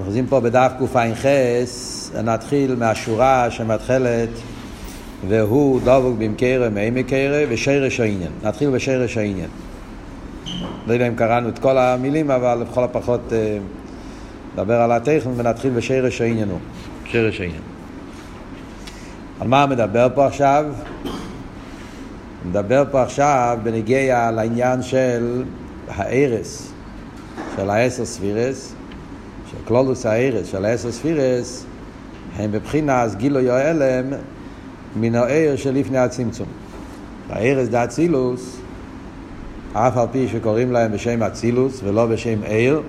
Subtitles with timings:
[0.00, 1.24] אוחזים פה בדף קע"ח,
[2.24, 4.28] נתחיל מהשורה שמתחלת
[5.28, 8.30] והוא דבוק במקרה מי מקרה ושרש העניין.
[8.42, 9.48] נתחיל בשרש העניין.
[10.86, 13.32] לא יודע אם קראנו את כל המילים, אבל לכל הפחות
[14.52, 16.58] נדבר על הטכן ונתחיל בשרש העניין הוא.
[17.04, 17.62] שרש העניין.
[19.40, 20.64] על מה מדבר פה עכשיו?
[22.48, 25.42] מדבר פה עכשיו בנגיע לעניין של
[25.88, 26.72] הארס,
[27.56, 28.73] של העשר ספירס,
[29.54, 31.64] של קלולוס הארס, של העשר ספירס,
[32.36, 34.06] הם בבחינת גילוי ההלם
[34.96, 36.46] מן הער שלפני הצמצום.
[37.30, 38.56] הארס דה אצילוס,
[39.72, 42.80] אף על פי שקוראים להם בשם אצילוס ולא בשם ער,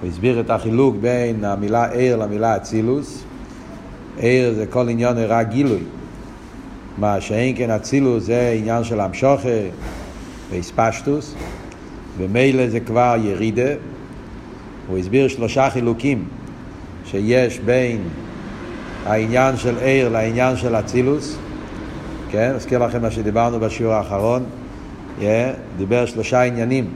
[0.00, 3.24] הוא הסביר את החילוק בין המילה ער למילה אצילוס.
[4.18, 5.82] ער זה כל עניין הרע גילוי.
[6.98, 9.48] מה שאין כן אצילוס זה עניין של המשוכה
[10.50, 11.34] ואספשטוס,
[12.18, 13.72] ומילא זה כבר ירידה.
[14.88, 16.24] הוא הסביר שלושה חילוקים
[17.04, 18.00] שיש בין
[19.06, 21.36] העניין של ער לעניין של אצילוס.
[22.30, 24.44] כן, אזכיר לכם מה שדיברנו בשיעור האחרון.
[25.20, 25.22] Yeah,
[25.76, 26.90] דיבר שלושה עניינים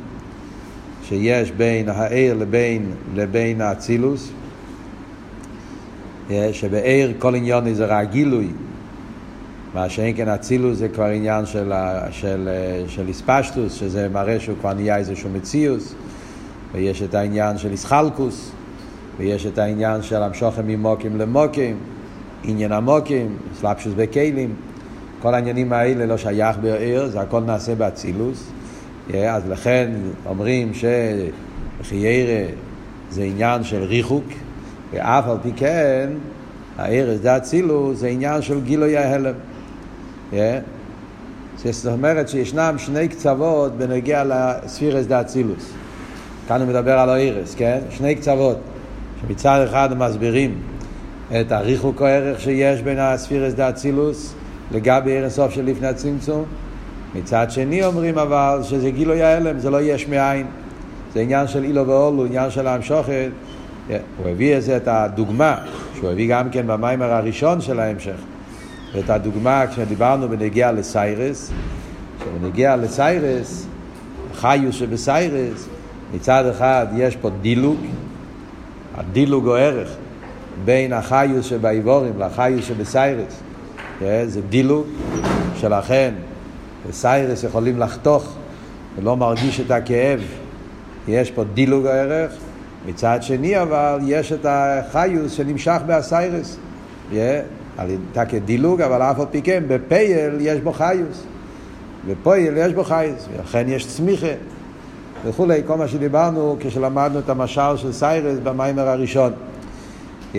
[1.05, 4.31] שיש בין הער לבין, לבין האצילוס.
[6.29, 8.49] Yeah, שבער כל עניין זה רק גילוי.
[9.75, 11.73] מה שאין כן אצילוס זה כבר עניין של,
[12.11, 12.49] של,
[12.89, 15.95] של איספשטוס, שזה מראה שהוא כבר נהיה איזשהו מציאוס,
[16.75, 18.51] ויש את העניין של איסחלקוס,
[19.19, 21.77] ויש את העניין של המשוכם ממוקים למוקים,
[22.45, 24.55] עניין המוקים, סלפשוס בכלים,
[25.23, 28.51] כל העניינים האלה לא שייך בעיר, זה הכל נעשה באצילוס,
[29.15, 29.91] אז לכן
[30.27, 32.45] אומרים שחיירה
[33.11, 34.25] זה עניין של ריחוק,
[34.93, 36.11] ואף על פי כן,
[36.79, 39.35] הערס דה אצילוס זה עניין של גילוי ההלם.
[40.33, 40.37] Yeah.
[41.65, 45.73] זאת אומרת שישנם שני קצוות בנגיע לספירס דה אצילוס.
[46.53, 47.79] כאן הוא מדבר על האירס, כן?
[47.91, 48.57] שני קצוות,
[49.21, 50.55] שמצד אחד מסבירים
[51.41, 54.35] את הריחוק הערך שיש בין הספירס דה אצילוס
[54.71, 56.45] לגבי ערן סוף של לפני הצמצום.
[57.15, 60.47] מצד שני אומרים אבל שזה גילוי ההלם, זה לא יש מאין.
[61.15, 63.31] זה עניין של אילו ואולו, עניין של המשוכת.
[63.89, 65.57] הוא הביא את זה, את הדוגמה,
[65.95, 68.21] שהוא הביא גם כן במיימר הראשון של ההמשך.
[68.95, 71.53] ואת הדוגמה כשדיברנו בנגיע לסיירס,
[72.21, 73.67] כשבנגיע לסיירס,
[74.35, 75.69] חיוס שבסיירס,
[76.15, 77.77] מצד אחד יש פה דילוג,
[78.95, 79.97] הדילוג הוא ערך
[80.65, 83.41] בין החיוס שבאיבורים לחיוס שבסיירס.
[84.27, 84.87] זה דילוג,
[85.57, 86.15] שלכן
[86.89, 88.35] בשערות יכולים לחתוך
[88.97, 90.21] ולא מרגיש את הכאב,
[91.09, 92.33] יש פה דילוג הערך.
[92.87, 96.59] מצד שני אבל יש את החיות שנמשך בהשערות.
[97.79, 101.25] על ידי דילוג, אבל אף על פי כן, בפועל יש בו חיות.
[102.09, 104.27] בפועל יש בו חיות, ולכן יש צמיחה.
[105.25, 109.33] וכולי, כל מה שדיברנו כשלמדנו את המשל של שערות במאמר הראשון.
[110.35, 110.37] Yeah,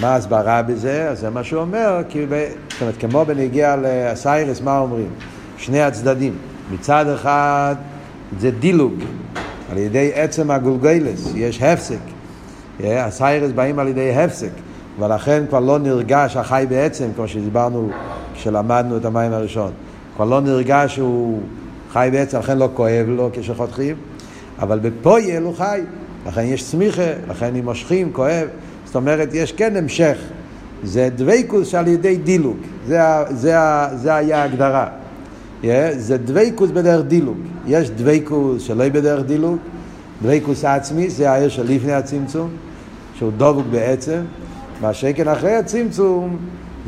[0.00, 1.08] מה ההסברה בזה?
[1.10, 2.48] אז זה מה שהוא אומר, כי ב...
[2.70, 5.08] זאת אומרת, כמו בנוגע לשערות, מה אומרים?
[5.58, 6.32] שני הצדדים.
[6.72, 7.74] מצד אחד
[8.40, 8.92] זה דילוג,
[9.70, 11.98] על ידי עצם הגולגלס, יש הפסק.
[12.80, 14.50] Yeah, הסיירס באים על ידי הפסק.
[14.98, 17.90] ולכן כבר לא נרגש החי בעצם, כמו שדיברנו
[18.34, 19.72] כשלמדנו את המים הראשון.
[20.16, 21.42] כבר לא נרגש שהוא
[21.92, 23.96] חי בעצם, לכן לא כואב לו כשחותכים,
[24.60, 25.80] אבל בפויל הוא חי,
[26.26, 28.48] לכן יש צמיחה, לכן הם מושכים, כואב.
[28.84, 30.18] זאת אומרת, יש כן המשך.
[30.84, 33.54] זה דביקות שעל ידי דילוג, זה, זה,
[33.94, 34.88] זה היה ההגדרה.
[35.62, 35.66] Yeah,
[35.96, 37.36] זה דביקות בדרך דילוג.
[37.66, 39.56] יש דביקות שלא בדרך דילוג,
[40.22, 42.50] דביקות עצמי, זה האור לפני הצמצום,
[43.14, 44.20] שהוא דבוק בעצם.
[44.80, 46.36] מה שכן אחרי הצמצום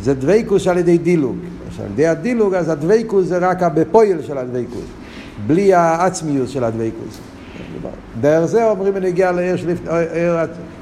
[0.02, 1.36] זה דביקות על ידי דילוג.
[1.80, 4.84] על ידי הדילוג אז הדביקות זה רק בפועל של הדביקות,
[5.46, 6.64] בלי העצמיות של
[7.80, 8.20] הדביקות.
[8.20, 9.74] דרך זה אומרים בנוגע לאור של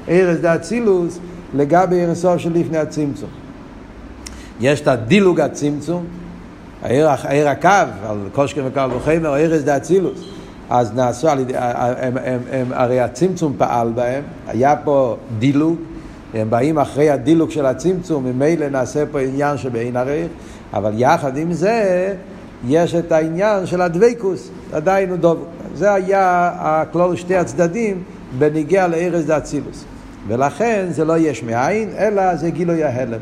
[0.09, 1.19] ארז דה אצילוס
[1.53, 3.29] לגבי הסוף של לפני הצמצום.
[4.59, 6.05] יש את הדילוג הצמצום,
[6.83, 7.69] העיר הקו,
[8.09, 10.19] על קושקר וקו וחמר, דה אצילוס.
[10.69, 15.75] אז נעשו על ידי, הם, הם, הם, הרי הצמצום פעל בהם, היה פה דילוג,
[16.33, 20.27] הם באים אחרי הדילוג של הצמצום, ממילא נעשה פה עניין שבאין עריך,
[20.73, 22.13] אבל יחד עם זה
[22.67, 25.45] יש את העניין של הדבקוס, עדיין הוא דוב.
[25.79, 28.03] זה היה הכלול שתי הצדדים
[28.37, 29.85] בניגיע לארז דאצילוס.
[30.27, 33.19] ולכן זה לא יש מאין, אלא זה גילוי ההלם.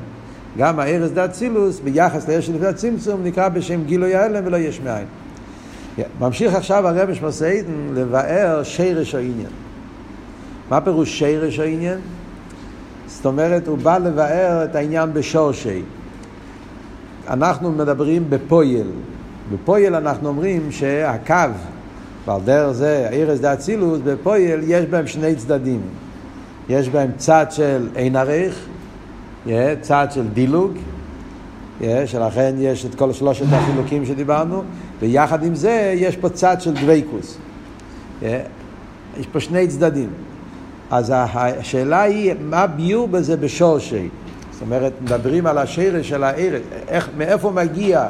[0.58, 5.06] גם הארז דאצילוס ביחס לארז של הצמצום נקרא בשם גילוי ההלם ולא יש מאין.
[6.20, 9.52] ממשיך עכשיו הרב שמסעידן לבאר שרש העניין.
[10.70, 12.00] מה פירוש שרש העניין?
[13.08, 15.82] זאת אומרת, הוא בא לבאר את העניין בשורשי.
[17.30, 18.88] אנחנו מדברים בפויל.
[19.54, 21.34] בפועל אנחנו אומרים שהקו,
[22.28, 25.82] ועל דרך זה, אורות דאצילות, בפועל יש בהם שני צדדים.
[26.70, 28.66] יש בהם צד של אין ערך,
[29.82, 30.72] צד של דילוג,
[32.06, 34.64] שלכן יש את כל שלושת החילוקים שדיברנו,
[35.00, 37.38] ויחד עם זה יש פה צד של דביקות.
[38.22, 40.10] יש פה שני צדדים.
[40.92, 44.10] אז השאלה היא, מה הביאור בזה בשורש?
[44.52, 48.08] זאת אומרת, מדברים על השורש של האורות, איך, מאיפה מגיע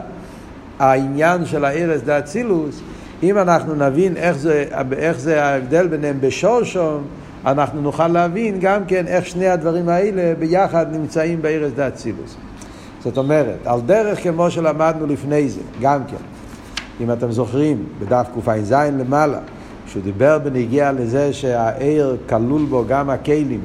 [0.80, 2.82] העניין של הארץ דאצילוס,
[3.24, 4.66] אם אנחנו נבין איך זה,
[4.98, 7.04] איך זה ההבדל ביניהם בשורשום,
[7.46, 12.36] אנחנו נוכל להבין גם כן איך שני הדברים האלה ביחד נמצאים בארץ דאצילוס.
[13.04, 16.24] זאת אומרת, על דרך כמו שלמדנו לפני זה, גם כן,
[17.02, 19.40] אם אתם זוכרים, בדף קע"ז למעלה,
[19.88, 23.62] שהוא דיבר בנגיע לזה שהעיר כלול בו גם הכלים,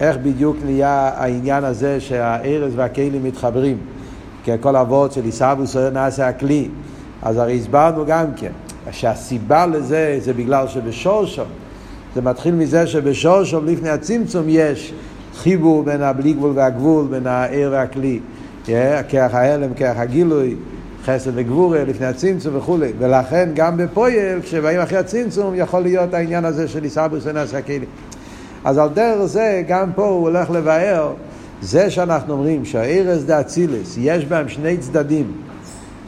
[0.00, 3.76] איך בדיוק נהיה העניין הזה שהארז והכלים מתחברים,
[4.46, 6.68] ככל אבות של עיסאוווס נעשה הכלי,
[7.22, 8.52] אז הרי הסברנו גם כן,
[8.90, 11.46] שהסיבה לזה זה בגלל שבשורשום,
[12.14, 14.92] זה מתחיל מזה שבשורשום לפני הצמצום יש
[15.36, 18.20] חיבור בין הבלי גבול והגבול, בין העיר והכלי,
[19.08, 20.56] כרך ההלם, כרך הגילוי,
[21.04, 26.68] חסד וגבורה לפני הצמצום וכולי, ולכן גם בפועל, כשבאים אחרי הצמצום, יכול להיות העניין הזה
[26.68, 27.86] של עיסאוווס נעשה הכלי.
[28.64, 31.12] אז על דרך זה, גם פה הוא הולך לבאר,
[31.62, 35.32] זה שאנחנו אומרים שהארז דה אצילס, יש בהם שני צדדים,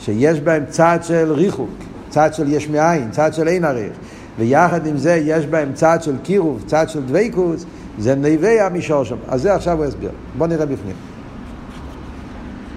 [0.00, 1.70] שיש בהם צד של ריחוק,
[2.10, 3.92] צד של יש מאין, צד של אין עריך,
[4.38, 7.64] ויחד עם זה יש בהם צד של קירוב, צד של דבייקוס,
[7.98, 9.16] זה נווה המישור שם.
[9.28, 10.10] אז זה עכשיו הוא יסביר.
[10.38, 10.96] בואו נראה בפנים.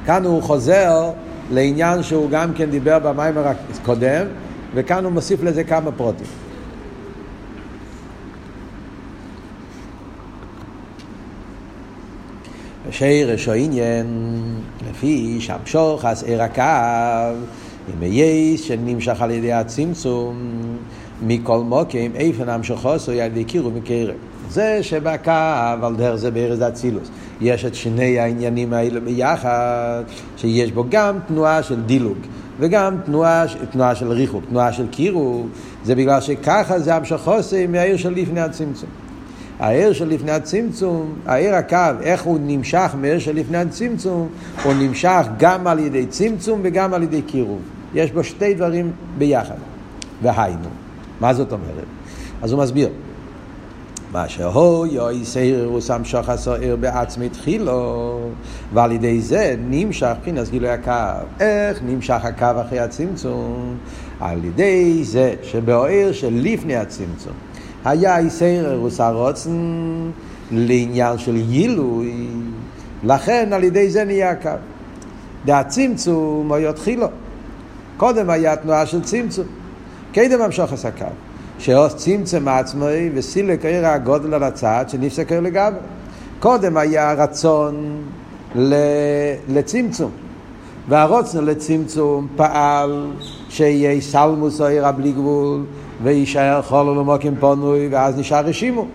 [0.05, 1.11] כאן הוא חוזר
[1.51, 4.25] לעניין שהוא גם כן דיבר במיימר הקודם,
[4.73, 6.27] וכאן הוא מוסיף לזה כמה פרוטים.
[12.91, 14.07] שרש העניין,
[14.89, 17.37] לפי שהמשוך אז ער הקו,
[17.89, 20.35] אם אייס שנמשך על ידי הצמצום,
[21.21, 24.15] מכל מוקים, איפן המשכו על ידי קירו מקרב.
[24.49, 25.31] זה שבקו,
[25.81, 27.09] על דרך זה בארז אצילוס.
[27.41, 30.03] יש את שני העניינים האלה ביחד,
[30.37, 32.17] שיש בו גם תנועה של דילוג.
[32.59, 35.45] וגם תנועה, תנועה של ריחוק, תנועה של קירו,
[35.83, 38.89] זה בגלל שככה זה המשכוסי מהעיר של לפני הצמצום.
[39.59, 44.27] העיר של לפני הצמצום, העיר הקו, איך הוא נמשך מהעיר של לפני הצמצום,
[44.63, 47.61] הוא נמשך גם על ידי צמצום וגם על ידי קירוב.
[47.93, 49.55] יש בו שתי דברים ביחד.
[50.21, 50.69] והיינו.
[51.19, 51.85] מה זאת אומרת?
[52.41, 52.89] אז הוא מסביר.
[54.11, 58.19] מה שהוא יוי סעיר הוא שם שוחס עיר בעצמי תחילו
[58.73, 60.91] ועל ידי זה נמשך פינס גילוי הקו
[61.39, 63.77] איך נמשך הקו אחרי הצמצום
[64.19, 67.33] על ידי זה שבעיר של לפני הצמצום
[67.85, 70.11] היה איסר אירוס הרוצן
[70.51, 72.27] לעניין של יילוי,
[73.03, 74.49] לכן על ידי זה נהיה קו.
[75.45, 77.07] דהצמצום או יתחילו.
[77.97, 79.45] קודם היה תנועה של צמצום.
[80.13, 81.05] קדם המשוך קו.
[81.59, 85.79] שעוש צמצם עצמי וסילק עיר הגודל על הצד שנפסק עיר לגמרי.
[86.39, 88.01] קודם היה רצון
[89.49, 90.11] לצמצום.
[90.89, 93.11] והרוצן לצמצום פעל
[93.49, 95.63] שיהיה סלמוס או עיר הבלי גבול
[96.03, 98.85] ויישאר חול למוקים פונוי, ואז נשאר רשימו.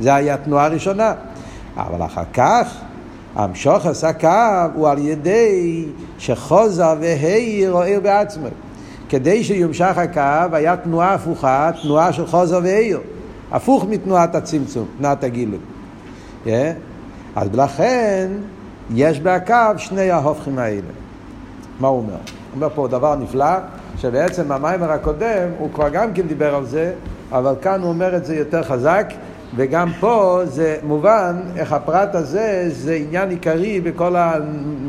[0.00, 1.12] זה היה התנועה הראשונה.
[1.76, 2.74] אבל אחר כך,
[3.34, 5.84] המשוך עשה קו הוא על ידי
[6.18, 6.84] שחוזה
[7.68, 8.48] או עיר בעצמו.
[9.08, 13.00] כדי שיומשך הקו היה תנועה הפוכה, תנועה של חוזה והעיר.
[13.52, 15.58] הפוך מתנועת הצמצום, תנועת הגילוי.
[16.46, 16.48] Yeah.
[17.36, 18.28] אז לכן
[18.94, 20.80] יש בהקו שני ההופכים האלה.
[21.80, 22.12] מה הוא אומר?
[22.12, 22.20] הוא
[22.54, 23.56] אומר פה דבר נפלא.
[23.98, 26.92] שבעצם המיימר הקודם הוא כבר גם כן דיבר על זה,
[27.32, 29.12] אבל כאן הוא אומר את זה יותר חזק,
[29.56, 34.16] וגם פה זה מובן איך הפרט הזה זה עניין עיקרי בכל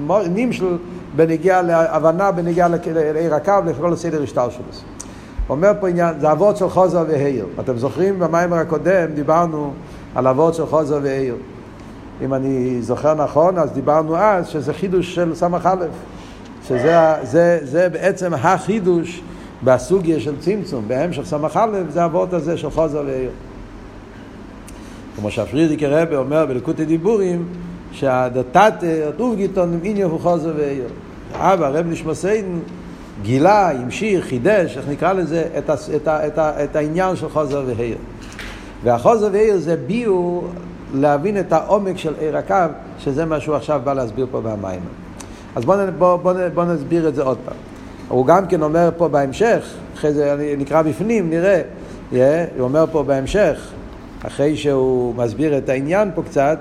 [0.09, 0.77] הנמשל
[1.15, 4.63] בנגיע להבנה, בנגיע לעיר הקו, לכל הסדר השטר שלו.
[5.49, 7.45] אומר פה עניין, זה אבות של חוזר והעיר.
[7.59, 9.73] אתם זוכרים במיימר הקודם דיברנו
[10.15, 11.35] על אבות של חוזר והעיר.
[12.21, 15.85] אם אני זוכר נכון, אז דיברנו אז שזה חידוש של סמך א'.
[16.67, 19.21] שזה זה, זה בעצם החידוש
[19.63, 23.29] בסוגיה של צמצום, בהמשך סמך א', זה הוורד הזה של חוזר לעיר.
[25.15, 27.45] כמו שהפרידיקי רבי אומר בלקוטי דיבורים,
[27.91, 30.87] שהדתתא, אובגיטון, עם עניין הוא חוזר ועיר.
[31.33, 32.59] אבא, רב נשמסיין,
[33.21, 37.97] גילה, המשיך, חידש, איך נקרא לזה, את, את, את, את, את העניין של חוזר ועיר.
[38.83, 40.47] והחוזר ועיר זה ביור
[40.93, 42.55] להבין את העומק של עיר הקו,
[42.99, 44.79] שזה מה שהוא עכשיו בא להסביר פה במים.
[45.55, 47.55] אז בואו בוא, בוא, בוא נסביר את זה עוד פעם.
[48.07, 51.61] הוא גם כן אומר פה בהמשך, אחרי זה נקרא בפנים, נראה,
[52.11, 52.15] yeah,
[52.57, 53.71] הוא אומר פה בהמשך,
[54.27, 56.59] אחרי שהוא מסביר את העניין פה קצת,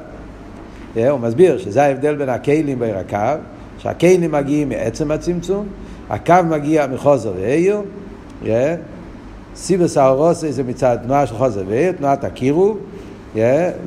[0.96, 3.40] yeah, הוא מסביר שזה ההבדל בין הכלים בעיר הקו,
[3.78, 5.66] שהכלים מגיעים מעצם הצמצום,
[6.10, 7.80] הקו מגיע מחוזר ואיר,
[8.42, 8.46] yeah,
[9.56, 12.78] סיבוס האורוסי זה מצד תנועה של חוזר ואיר, תנועת הקירוב,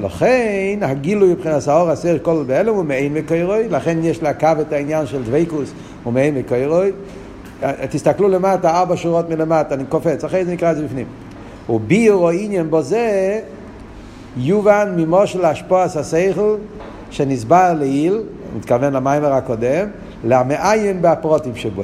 [0.02, 5.06] לכן הגילוי מבחינת האור הסר כל בהלם הוא מעין מקוירוי, לכן יש לקו את העניין
[5.06, 5.72] של דבקוס
[6.04, 6.92] הוא מעין מקוירוי.
[7.90, 11.06] תסתכלו למטה, ארבע שורות מלמטה, אני קופץ, אחרי זה נקרא את זה בפנים.
[11.70, 13.40] וביור או עניין בו זה
[14.38, 16.56] יובן ממושל השפועס השכל
[17.10, 18.22] שנסבר לעיל,
[18.58, 19.88] מתכוון למיימר הקודם,
[20.24, 21.84] למעיין בהפרוטים שבו.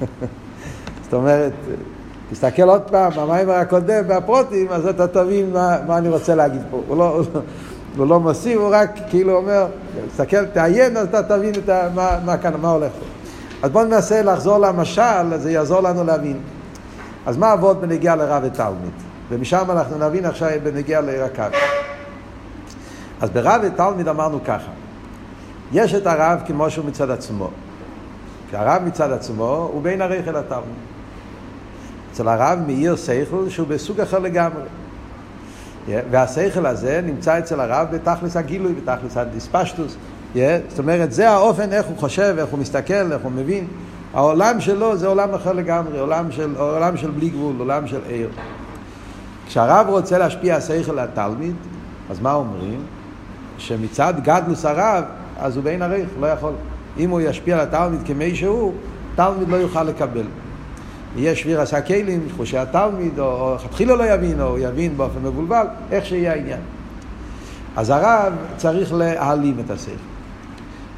[1.04, 1.52] זאת אומרת,
[2.30, 6.80] תסתכל עוד פעם במיימר הקודם בהפרוטים, אז אתה תבין מה, מה אני רוצה להגיד פה.
[6.88, 7.22] הוא לא,
[7.96, 9.66] הוא לא מוסיף, הוא רק כאילו אומר,
[10.12, 13.06] תסתכל, תעיין, אז אתה תבין את ה, מה, מה, כאן, מה הולך פה.
[13.62, 16.36] אז בואו ננסה לחזור למשל, זה יעזור לנו להבין.
[17.26, 18.92] אז מה אבות בנגיע לרב ותלמיד?
[19.28, 21.56] ומשם אנחנו נבין עכשיו בנגיע לעיר הקו.
[23.20, 24.70] אז ברב ותלמיד אמרנו ככה,
[25.72, 27.50] יש את הרב כמו שהוא מצד עצמו.
[28.50, 30.86] כי הרב מצד עצמו הוא בין הרייך אל התלמיד.
[32.12, 34.62] אצל הרב מאיר שכל שהוא בסוג אחר לגמרי.
[36.10, 39.96] והשכל הזה נמצא אצל הרב בתכלס הגילוי, בתכלס הדיספשטוס.
[40.34, 43.66] זאת אומרת, זה האופן איך הוא חושב, איך הוא מסתכל, איך הוא מבין.
[44.14, 48.28] העולם שלו זה עולם אחר לגמרי, עולם של, עולם של בלי גבול, עולם של עיר.
[49.46, 51.54] כשהרב רוצה להשפיע השכל לתלמיד,
[52.10, 52.80] אז מה אומרים?
[53.58, 55.04] שמצד גדלוס הרב,
[55.38, 56.52] אז הוא בין עריך, לא יכול.
[56.98, 58.72] אם הוא ישפיע על התלמיד כמי שהוא,
[59.14, 60.26] תלמיד לא יוכל לקבל.
[61.16, 66.06] יהיה שביר עשה כלים, חושי התלמיד, או לכתחילה לא יבין, או יבין באופן מבולבל, איך
[66.06, 66.60] שיהיה העניין.
[67.76, 69.92] אז הרב צריך להעלים את השכל.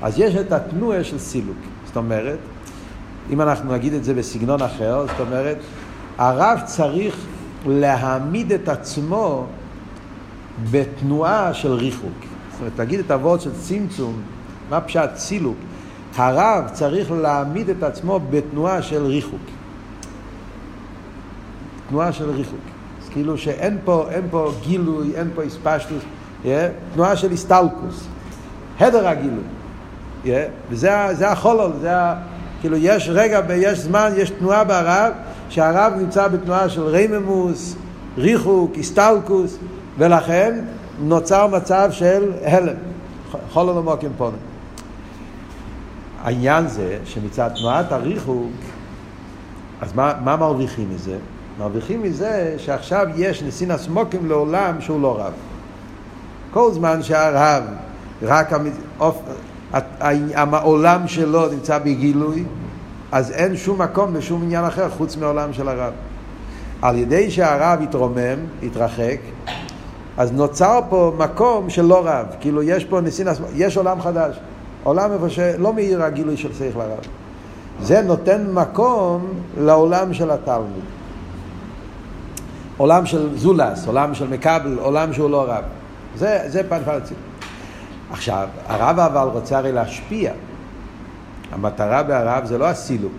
[0.02, 1.56] אז יש את התנועה של סילוק.
[1.86, 2.38] זאת אומרת,
[3.30, 5.56] אם אנחנו נגיד את זה בסגנון אחר, זאת אומרת,
[6.18, 7.16] הרב צריך
[7.66, 9.46] להעמיד את עצמו
[10.70, 12.27] בתנועה של ריחוק.
[12.58, 14.20] זאת אומרת, תגיד את הוורד של צמצום,
[14.70, 15.56] מה פשט סילוק?
[16.16, 19.40] הרב צריך להעמיד את עצמו בתנועה של ריחוק.
[21.88, 22.60] תנועה של ריחוק.
[23.02, 26.02] אז כאילו שאין פה, אין פה גילוי, אין פה הספשטוס,
[26.44, 26.46] yeah?
[26.94, 28.06] תנועה של הסטלקוס.
[28.80, 29.44] הדר הגילוי.
[30.24, 30.28] Yeah?
[30.70, 32.14] וזה החולל, זה ה...
[32.60, 35.12] כאילו יש רגע, יש זמן, יש תנועה ברב,
[35.48, 37.76] שהרב נמצא בתנועה של רייממוס,
[38.16, 39.58] ריחוק, הסטלקוס,
[39.98, 40.60] ולכן
[41.00, 42.74] נוצר מצב של הלם.
[43.52, 44.38] חולל עמוקים פונים.
[46.22, 48.50] העניין זה שמצד תנועת הריחוק,
[49.80, 51.16] אז מה, מה מרוויחים מזה?
[51.58, 55.32] מרוויחים מזה שעכשיו יש נסין הסמוקים לעולם שהוא לא רב.
[56.50, 57.62] כל זמן שהרב,
[58.22, 58.52] רק
[60.36, 62.44] העולם שלו נמצא בגילוי,
[63.12, 65.92] אז אין שום מקום לשום עניין אחר חוץ מהעולם של הרב.
[66.82, 69.18] על ידי שהרב התרומם, התרחק,
[70.18, 72.26] אז נוצר פה מקום של לא רב.
[72.40, 74.38] כאילו יש פה נסין, יש עולם חדש.
[74.82, 76.98] עולם איפה שלא מאיר הגילוי של שכל הרב.
[77.82, 80.84] זה נותן מקום לעולם של התלמיד.
[82.76, 85.64] עולם של זולס, עולם של מקבל, עולם שהוא לא רב.
[86.16, 87.16] זה, זה פנפלצים.
[88.10, 90.32] עכשיו, הרב אבל רוצה הרי להשפיע.
[91.52, 93.12] המטרה בהרב זה לא הסילוק.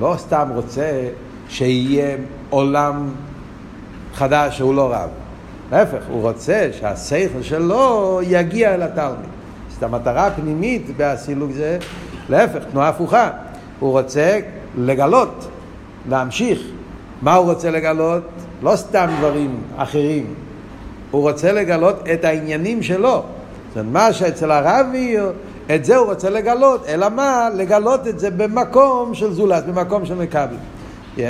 [0.00, 1.08] לא סתם רוצה
[1.48, 2.16] שיהיה
[2.50, 3.08] עולם
[4.14, 5.08] חדש שהוא לא רב.
[5.72, 9.30] להפך, הוא רוצה שהשכל שלו יגיע אל התלמיד.
[9.68, 11.78] זאת המטרה הפנימית בסילוק זה,
[12.28, 13.30] להפך, תנועה הפוכה.
[13.80, 14.40] הוא רוצה
[14.78, 15.48] לגלות,
[16.08, 16.62] להמשיך.
[17.22, 18.22] מה הוא רוצה לגלות?
[18.62, 20.34] לא סתם דברים אחרים.
[21.10, 23.22] הוא רוצה לגלות את העניינים שלו.
[23.68, 25.32] זאת אומרת, מה שאצל הרב עיר,
[25.74, 26.86] את זה הוא רוצה לגלות.
[26.88, 27.48] אלא מה?
[27.54, 30.56] לגלות את זה במקום של זולת, במקום של מכבל.
[31.16, 31.20] Yeah.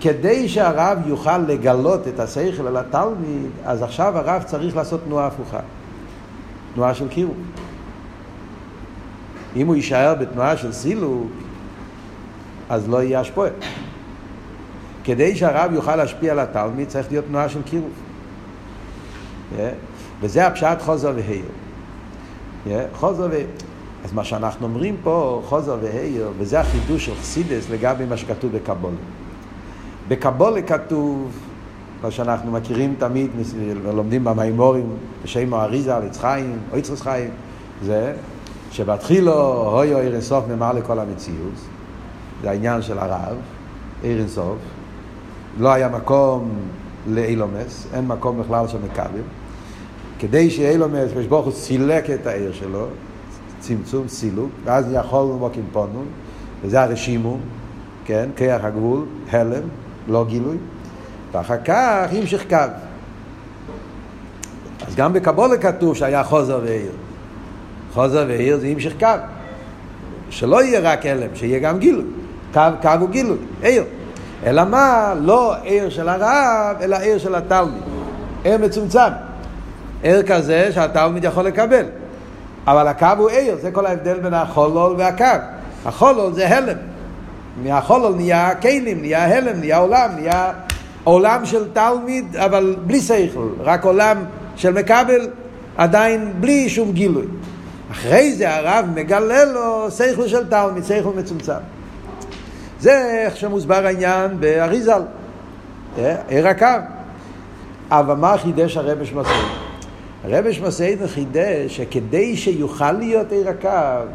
[0.00, 5.60] כדי שהרב יוכל לגלות את השכל על התלמיד, אז עכשיו הרב צריך לעשות תנועה הפוכה.
[6.74, 7.36] תנועה של קירוב.
[9.56, 11.30] אם הוא יישאר בתנועה של סילוק,
[12.68, 13.50] אז לא יהיה השפועה.
[15.04, 17.90] כדי שהרב יוכל להשפיע על התלמיד צריך להיות תנועה של קירוב.
[19.56, 19.60] Yeah.
[20.20, 21.44] וזה הפשט חוזר והיר.
[22.66, 22.70] Yeah.
[22.94, 23.46] חוזר והיר.
[24.04, 28.96] אז מה שאנחנו אומרים פה, חוזר והיר, וזה החידוש של חסידס לגבי מה שכתוב בקבולה.
[30.10, 31.30] בקבולה כתוב,
[32.02, 33.30] מה שאנחנו מכירים תמיד
[33.82, 34.86] ולומדים במימורים
[35.24, 36.02] בשם האריזה על
[36.72, 37.30] או יצחוס חיים,
[37.82, 38.14] זה
[38.70, 39.32] שבהתחילו
[39.70, 41.54] הויו עיר אינסוף נאמר לכל המציאות,
[42.42, 43.36] זה העניין של הרב,
[44.02, 44.56] עיר אינסוף,
[45.58, 46.50] לא היה מקום
[47.08, 49.22] לאילומס, אין מקום בכלל של מכבל.
[50.18, 52.86] כדי שאילומס, הקדוש ברוך הוא סילק את העיר שלו,
[53.60, 56.06] צמצום, סילוק, ואז יכול מוקים פונון,
[56.62, 57.38] וזה הרשימו,
[58.04, 59.62] כן, כיח הגבול, הלם,
[60.08, 60.56] לא גילוי,
[61.32, 62.56] ואחר כך המשיך קו.
[64.88, 66.92] אז גם בקבולה כתוב שהיה חוזר ועיר.
[67.92, 69.06] חוזר ועיר זה המשיך קו.
[70.30, 72.04] שלא יהיה רק הלם, שיהיה גם גילוי.
[72.52, 73.84] קו, קו הוא גילוי, עיר.
[74.46, 75.14] אלא מה?
[75.20, 77.82] לא עיר של הרב, אלא עיר של התלמיד.
[78.44, 79.10] עיר מצומצם.
[80.02, 81.84] ער כזה שהתלמיד יכול לקבל.
[82.66, 85.24] אבל הקו הוא ער, זה כל ההבדל בין החולול והקו.
[85.86, 86.76] החולול זה הלם.
[87.62, 90.52] מהחולול נהיה כלים, נהיה הלם, נהיה עולם, נהיה
[91.04, 94.16] עולם של תלמיד, אבל בלי שכל, רק עולם
[94.56, 95.28] של מקבל,
[95.76, 97.26] עדיין בלי שום גילוי.
[97.90, 101.52] אחרי זה הרב מגלה לו שכל של תלמיד, שכל מצומצם.
[102.80, 105.02] זה איך שמוסבר העניין באריזל,
[105.98, 106.66] אה, עיר הקו.
[107.90, 109.48] אבל מה חידש הרבי שמסעידן?
[110.24, 114.06] הרבי שמסעידן חידש שכדי שיוכל להיות עיר הקו,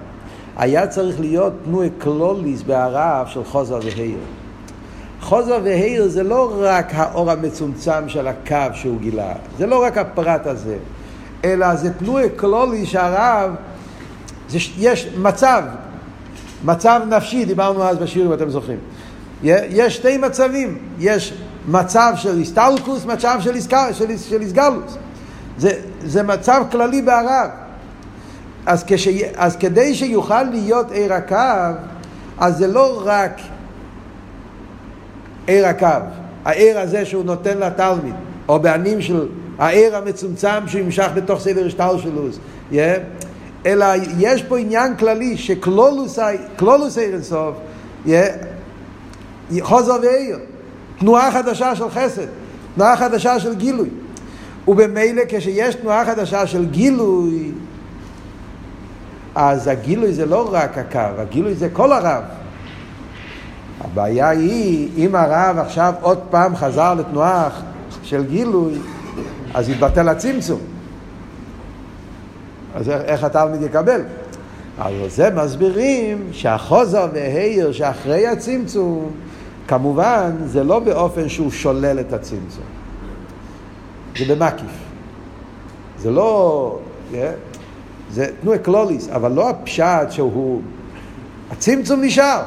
[0.57, 4.17] היה צריך להיות תנועי קלוליס בערב של חוזר והיר.
[5.21, 10.47] חוזר והיר זה לא רק האור המצומצם של הקו שהוא גילה, זה לא רק הפרט
[10.47, 10.77] הזה,
[11.45, 13.51] אלא זה תנועי קלוליס שהרב,
[14.49, 15.63] זה, יש מצב,
[16.65, 18.79] מצב נפשי, דיברנו אז בשיעור אם אתם זוכרים.
[19.43, 21.33] יש שתי מצבים, יש
[21.67, 23.61] מצב של הסטלקוס, מצב של,
[23.93, 24.97] של, של הסגלוס.
[25.57, 25.71] זה,
[26.01, 27.49] זה מצב כללי בערב.
[28.65, 31.77] אז, כש, אז כדי שיוכל להיות עיר הקו,
[32.37, 33.41] אז זה לא רק
[35.47, 35.87] עיר הקו,
[36.45, 38.15] העיר הזה שהוא נותן לתלמיד,
[38.49, 39.27] או בענים של
[39.59, 42.39] העיר המצומצם שימשך בתוך סדר השטלשלוס,
[42.71, 42.75] yeah?
[43.65, 43.85] אלא
[44.19, 46.19] יש פה עניין כללי שכלולוס
[46.97, 47.55] עיר אינסוף,
[48.05, 48.09] yeah?
[49.61, 50.37] חוזר ועיר,
[50.99, 52.25] תנועה חדשה של חסד,
[52.75, 53.89] תנועה חדשה של גילוי.
[54.67, 57.51] ובמילא כשיש תנועה חדשה של גילוי,
[59.35, 62.23] אז הגילוי זה לא רק הקו, הגילוי זה כל הרב.
[63.81, 67.49] הבעיה היא, אם הרב עכשיו עוד פעם חזר לתנועה
[68.03, 68.73] של גילוי,
[69.53, 70.59] אז יתבטל הצמצום.
[72.75, 74.01] אז איך התלמיד יקבל?
[74.79, 79.11] אז זה מסבירים שהחוזר והעיר שאחרי הצמצום,
[79.67, 82.63] כמובן זה לא באופן שהוא שולל את הצמצום.
[84.17, 84.71] זה במקיף.
[85.97, 86.79] זה לא...
[87.11, 87.54] Yeah,
[88.15, 90.61] זה תנועה קלוליס, אבל לא הפשט שהוא...
[91.51, 92.41] הצמצום נשאר.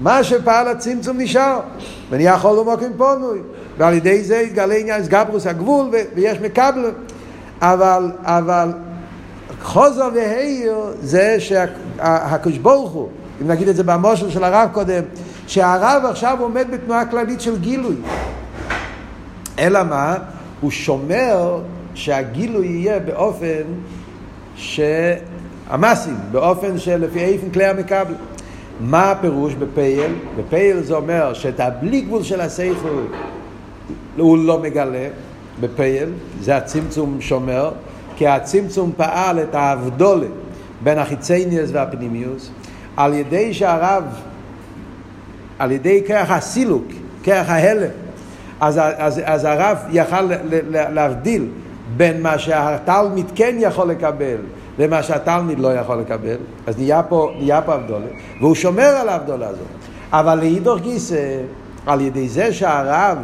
[0.00, 1.60] מה שפעל הצמצום נשאר,
[2.10, 3.38] ונהיה חול ומוקים פונוי,
[3.78, 6.90] ועל ידי זה יתגלה עניין סגברוס הגבול, ויש מקבל.
[7.62, 8.72] אבל, אבל
[9.62, 13.08] חוזר והעיר זה שהקדוש ברוך הוא,
[13.42, 15.02] אם נגיד את זה במושל של הרב קודם,
[15.46, 17.96] שהרב עכשיו עומד בתנועה כללית של גילוי.
[19.58, 20.16] אלא מה?
[20.60, 21.60] הוא שומר
[21.94, 23.62] שהגילוי יהיה באופן
[24.60, 28.14] שהמסים, באופן שלפי איפן כלי המקבל.
[28.80, 30.12] מה הפירוש בפייל?
[30.36, 33.02] בפייל זה אומר שאת הבלי גבול של השכל
[34.16, 35.08] הוא לא מגלה
[35.60, 36.08] בפייל,
[36.40, 37.70] זה הצמצום שומר,
[38.16, 40.26] כי הצמצום פעל את ההבדולה
[40.82, 42.50] בין החיצניוס והפנימיוס,
[42.96, 44.04] על ידי שהרב,
[45.58, 46.84] על ידי כרך הסילוק,
[47.22, 47.90] כרך ההלם,
[48.60, 50.30] אז, אז, אז הרב יכל
[50.70, 51.48] להבדיל
[51.96, 54.36] בין מה שהתלמיד כן יכול לקבל
[54.78, 58.06] למה שהתלמיד לא יכול לקבל, אז נהיה פה, נהיה פה הבדולה,
[58.40, 59.66] והוא שומר על ההבדולה הזאת.
[60.12, 61.40] אבל לאידוך גיסא,
[61.86, 63.18] על ידי זה שהרב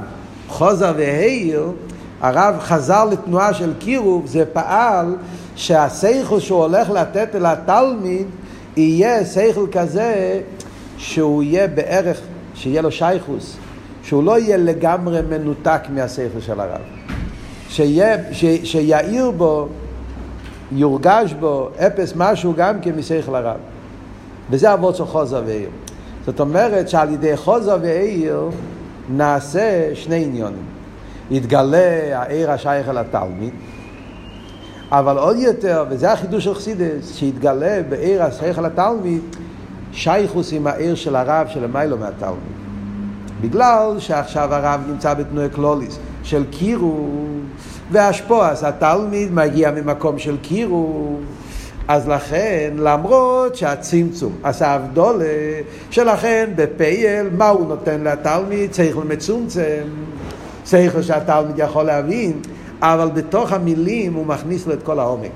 [0.49, 1.73] חוזר והעיר,
[2.21, 5.17] הרב חזר לתנועה של קירוב, זה פעל
[5.57, 8.27] שהשכל שהוא הולך לתת לתלמיד
[8.77, 10.41] יהיה שכל כזה
[10.99, 12.21] שהוא יהיה בערך,
[12.55, 13.57] שיהיה לו שייכוס,
[14.03, 16.96] שהוא לא יהיה לגמרי מנותק מהשכל של הרב.
[17.69, 19.69] שיה, ש, שיעיר בו,
[20.73, 23.57] יורגש בו, אפס משהו גם כן משכל הרב.
[24.51, 25.69] וזה אבות של חוזר ועיר.
[26.27, 28.51] זאת אומרת שעל ידי חוזר ועיר
[29.09, 30.67] נעשה שני עניונים.
[31.31, 33.53] יתגלה העיר השייך אל התלמיד,
[34.91, 39.21] אבל עוד יותר, וזה החידוש של חסידס, שיתגלה בעיר השייך אל התלמיד,
[39.93, 42.57] שייכוס עם העיר של הרב שלמיילו מהתלמיד.
[43.41, 47.41] בגלל שעכשיו הרב נמצא בתנועה קלוליס של קירוב
[47.91, 51.21] והשפועס, התלמיד מגיע ממקום של קירוב
[51.89, 55.25] אז לכן, למרות שהצמצום עשה הבדולה,
[55.91, 58.71] שלכן בפייל, מה הוא נותן לתלמיד?
[58.71, 59.83] צריך למצומצם,
[60.63, 62.33] צריך שהתלמיד יכול להבין,
[62.81, 65.33] אבל בתוך המילים הוא מכניס לו את כל העומק.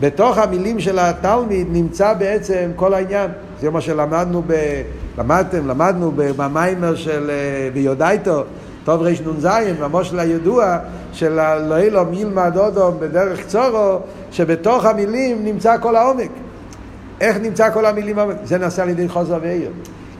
[0.00, 3.30] בתוך המילים של התלמיד נמצא בעצם כל העניין.
[3.60, 4.82] זה מה שלמדנו, ב...
[5.18, 8.44] למדתם, למדנו במיימר של אה, ביודייתו,
[8.84, 9.48] טוב רנ"ז,
[9.80, 10.78] במושל הידוע
[11.12, 11.32] של
[11.68, 13.98] לא אלום ילמד אודום בדרך צורו,
[14.30, 16.30] שבתוך המילים נמצא כל העומק.
[17.20, 18.16] איך נמצא כל המילים?
[18.44, 19.70] זה נעשה על ידי חוזר ועיר.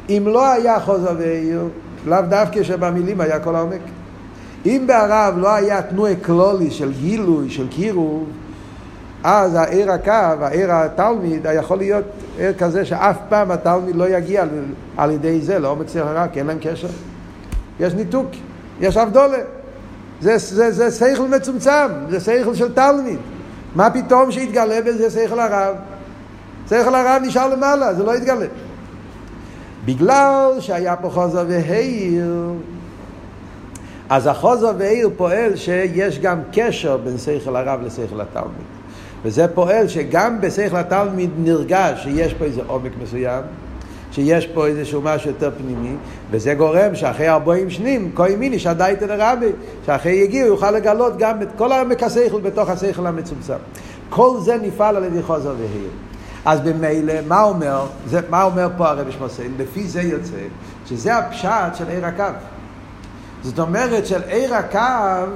[0.09, 1.69] אם לא היה חוזר ועיר,
[2.07, 3.81] לאו דווקא שבמילים היה כל העומק.
[4.67, 8.29] אם בערב לא היה תנועה קלולי של גילוי, של קירוב,
[9.25, 12.05] אז העיר הקו, העיר התלמיד, יכול להיות
[12.39, 14.45] עיר כזה שאף פעם התלמיד לא יגיע
[14.97, 16.89] על ידי זה לעומק הרע, כי אין להם קשר.
[17.81, 18.27] יש ניתוק,
[18.81, 19.39] יש אבדולה.
[20.21, 23.19] זה, זה, זה שכל מצומצם, זה שכל של תלמיד.
[23.75, 25.77] מה פתאום שיתגלה בזה שכל הרב?
[26.69, 28.47] שכל הרב נשאר למעלה, זה לא יתגלה.
[29.85, 32.53] בגלל שהיה פה חוזר והעיר,
[34.09, 38.71] אז החוזר והעיר פועל שיש גם קשר בין שכל הרב לשכל התלמיד.
[39.25, 43.43] וזה פועל שגם בשכל התלמיד נרגש שיש פה איזה עומק מסוים,
[44.13, 45.97] שיש פה איזשהו משהו יותר פנימי,
[46.31, 49.53] וזה גורם שאחרי ארבעים שנים, כהן מיני שדאית לרבי,
[49.87, 53.55] שאחרי יגיעו יוכל לגלות גם את כל עמק השכל בתוך השכל המצומצם.
[54.11, 55.91] כל זה נפעל על ידי חוזר והעיר.
[56.45, 59.55] אז במילא, מה אומר, זה, מה אומר פה הרבי שמוסיין?
[59.59, 60.37] לפי זה יוצא
[60.87, 62.25] שזה הפשט של עיר הקו.
[63.43, 65.33] זאת אומרת של עיר הקו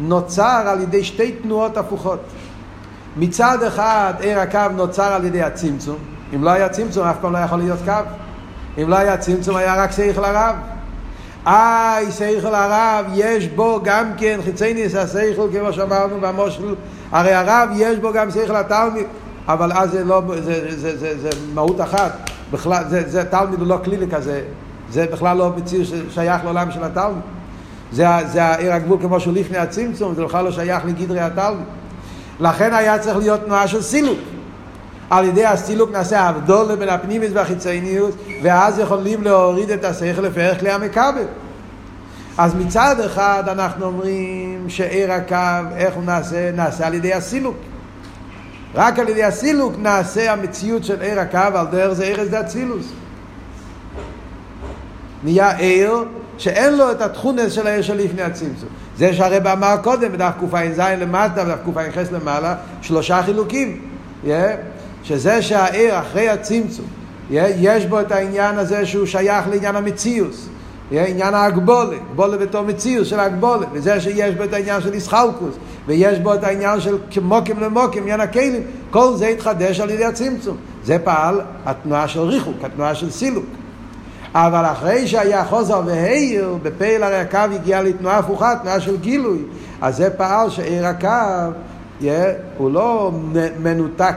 [0.00, 2.20] נוצר על ידי שתי תנועות הפוכות.
[3.16, 5.98] מצד אחד עיר הקו נוצר על ידי הצמצום,
[6.34, 7.92] אם לא היה צמצום אף פעם לא יכול להיות קו.
[8.82, 10.54] אם לא היה צמצום היה רק שכל הרב.
[11.46, 16.74] איי, שכל הרב, יש בו גם כן חיצי ניס השכל, כמו שאמרנו במושל,
[17.12, 19.06] הרי הרב יש בו גם שכל התלמיד,
[19.48, 23.60] אבל אז זה לא, זה, זה, זה, זה, זה מהות אחת, בכלל, זה, זה תלמיד
[23.60, 24.42] הוא לא כלילי כזה,
[24.90, 27.22] זה בכלל לא מציר ששייך לעולם של התלמיד.
[27.92, 31.66] זה, זה העיר הגבול כמו שהוא לפני הצמצום, זה בכלל לא שייך לגדרי התלמיד.
[32.40, 34.18] לכן היה צריך להיות תנועה של סילוק.
[35.18, 40.60] על ידי הסילוק נעשה הבדול בין הפנימיס והחיצוניות, ואז יכולים להוריד את השכל לפי ערך
[40.60, 41.24] כלי המכבל.
[42.38, 45.36] אז מצד אחד אנחנו אומרים שעיר הקו,
[45.76, 46.50] איך הוא נעשה?
[46.52, 47.56] נעשה על ידי הסילוק.
[48.74, 52.86] רק על ידי הסילוק נעשה המציאות של עיר הקו, על דרך זה ערש דאצילוס.
[55.24, 56.04] נהיה עיר
[56.38, 58.68] שאין לו את התכונס של העיר של לפני הצמצום.
[58.98, 63.80] זה שהרב אמר קודם, בדף קע"ז למטה, בדף קע"ח למעלה, שלושה חילוקים.
[64.24, 64.28] Yeah.
[65.04, 66.86] שזה שהעיר אחרי הצמצום,
[67.30, 70.48] יש בו את העניין הזה שהוא שייך לעניין המציאוס.
[70.90, 75.54] עניין ההגבולה, גבולה בתור מציאוס של ההגבולה, וזה שיש בו את העניין של איסחלקוס,
[75.86, 80.56] ויש בו את העניין של מוקים למוקים, עניין הכלים, כל זה התחדש על ידי הצמצום.
[80.84, 83.44] זה פעל התנועה של ריחוק, התנועה של סילוק.
[84.34, 89.38] אבל אחרי שהיה חוזר והעיר, בפעיל הרי הקו הגיע לתנועה הפוכה, תנועה של גילוי.
[89.82, 91.08] אז זה פעל שעיר הקו,
[92.00, 92.04] yeah,
[92.56, 93.12] הוא לא
[93.62, 94.16] מנותק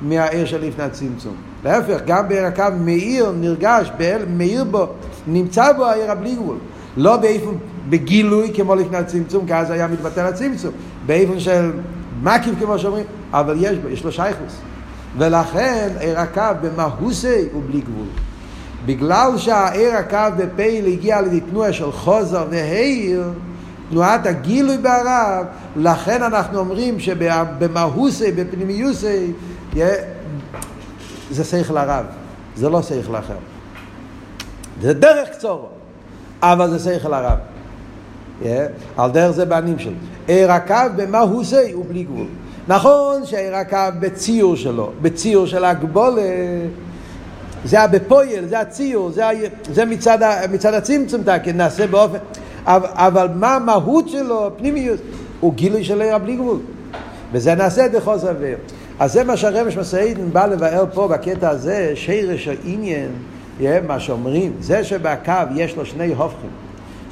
[0.00, 1.34] מהעיר של לפני הצמצום.
[1.64, 3.90] להפך, גם בעיר הקו מאיר, נרגש,
[4.36, 4.88] מאיר בו,
[5.26, 6.56] נמצא בו העיר הבלי גבול.
[6.96, 7.52] לא באיפן
[7.88, 10.70] בגילוי כמו לפני הצמצום, כי אז היה מתבטל הצמצום.
[11.06, 11.70] באיפן של
[12.22, 14.56] מקיף כמו שאומרים, אבל יש בו, יש לו שייכוס.
[15.18, 18.06] ולכן עיר הקו במהוסי הוא בלי גבול.
[18.86, 23.24] בגלל שהעיר הקו בפייל הגיע לידי תנועה של חוזר והעיר,
[23.90, 29.32] תנועת הגילוי בערב, לכן אנחנו אומרים שבמהוסי, בפנימיוסי,
[31.30, 32.04] זה שכל הרב,
[32.56, 33.36] זה לא שכל אחר.
[34.82, 35.68] זה דרך קצורו,
[36.42, 37.38] אבל זה שכל הרב.
[38.42, 38.46] Yeah,
[38.96, 39.92] על דרך זה בנים שלו.
[40.26, 42.26] עיר הקו במהוסי הוא בלי גבול.
[42.68, 46.22] נכון שעיר הקו בציור שלו, בציור של הגבולה
[47.64, 49.24] זה הבפויל, זה הציור, זה,
[49.72, 50.18] זה מצד,
[50.52, 51.22] מצד הצמצום,
[51.54, 52.18] נעשה באופן...
[52.64, 55.00] אבל, אבל מה המהות שלו, פנימיות,
[55.40, 56.58] הוא גילוי של עיר הבלי גבול.
[57.32, 58.54] וזה נעשה בחוסר עבר.
[59.00, 63.10] אז זה מה שהרמש מסעידן בא לבאר פה בקטע הזה, שירש העניין,
[63.86, 66.50] מה שאומרים, זה שבקו יש לו שני הופכים.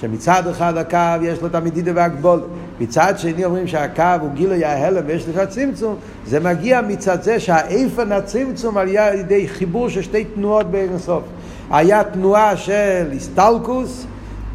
[0.00, 2.40] שמצד אחד הקו יש לו את המדידה והגבול,
[2.80, 8.12] מצד שני אומרים שהקו הוא גילוי ההלם ויש לך צמצום, זה מגיע מצד זה שהאיפן
[8.12, 11.22] הצמצום על ידי חיבור של שתי תנועות באין סוף.
[11.70, 14.06] היה תנועה של הסטלקוס,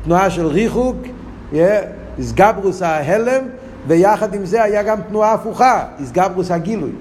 [0.04, 0.98] תנועה של ריחוק,
[2.18, 3.44] איסגברוס ההלם,
[3.88, 6.92] ויחד עם זה היה גם תנועה הפוכה, איסגברוס הגילוי.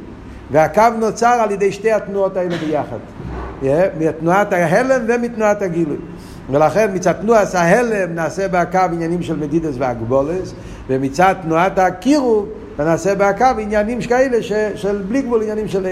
[0.51, 2.99] והקו נוצר על ידי שתי התנועות האלה ביחד.
[3.99, 5.97] מתנועת ההלם ומתנועת הגילוי.
[6.51, 10.55] ולכן מצד תנועת ההלם נעשה בהקו עניינים של מדידס והגבולס,
[10.89, 15.87] ומצד תנועת הקירוב נעשה בהקו עניינים כאלה ש, של בלי גבול עניינים של...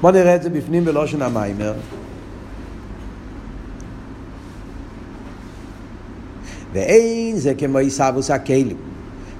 [0.00, 1.72] בואו נראה את זה בפנים בלושן המיימר.
[6.72, 8.76] ואין זה כמו עיסאוווס הכלים.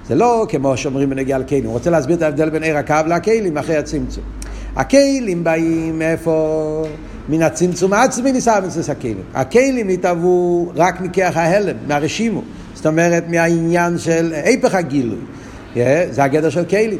[0.07, 1.64] זה לא כמו שאומרים בנגיע לכלים.
[1.64, 4.25] הוא רוצה להסביר את ההבדל בין עיר הקו לכלים אחרי הצמצום.
[4.79, 6.85] הכלים באים מאיפה?
[7.29, 9.23] מן הצמצום עצמי ניסה בנצלס הכלים.
[9.35, 12.43] הכלים נתעבו רק מכיח ההלם, מהרשימו.
[12.75, 15.19] זאת אומרת, מהעניין של היפך הגילוי.
[16.11, 16.99] זה הגדר של כלים.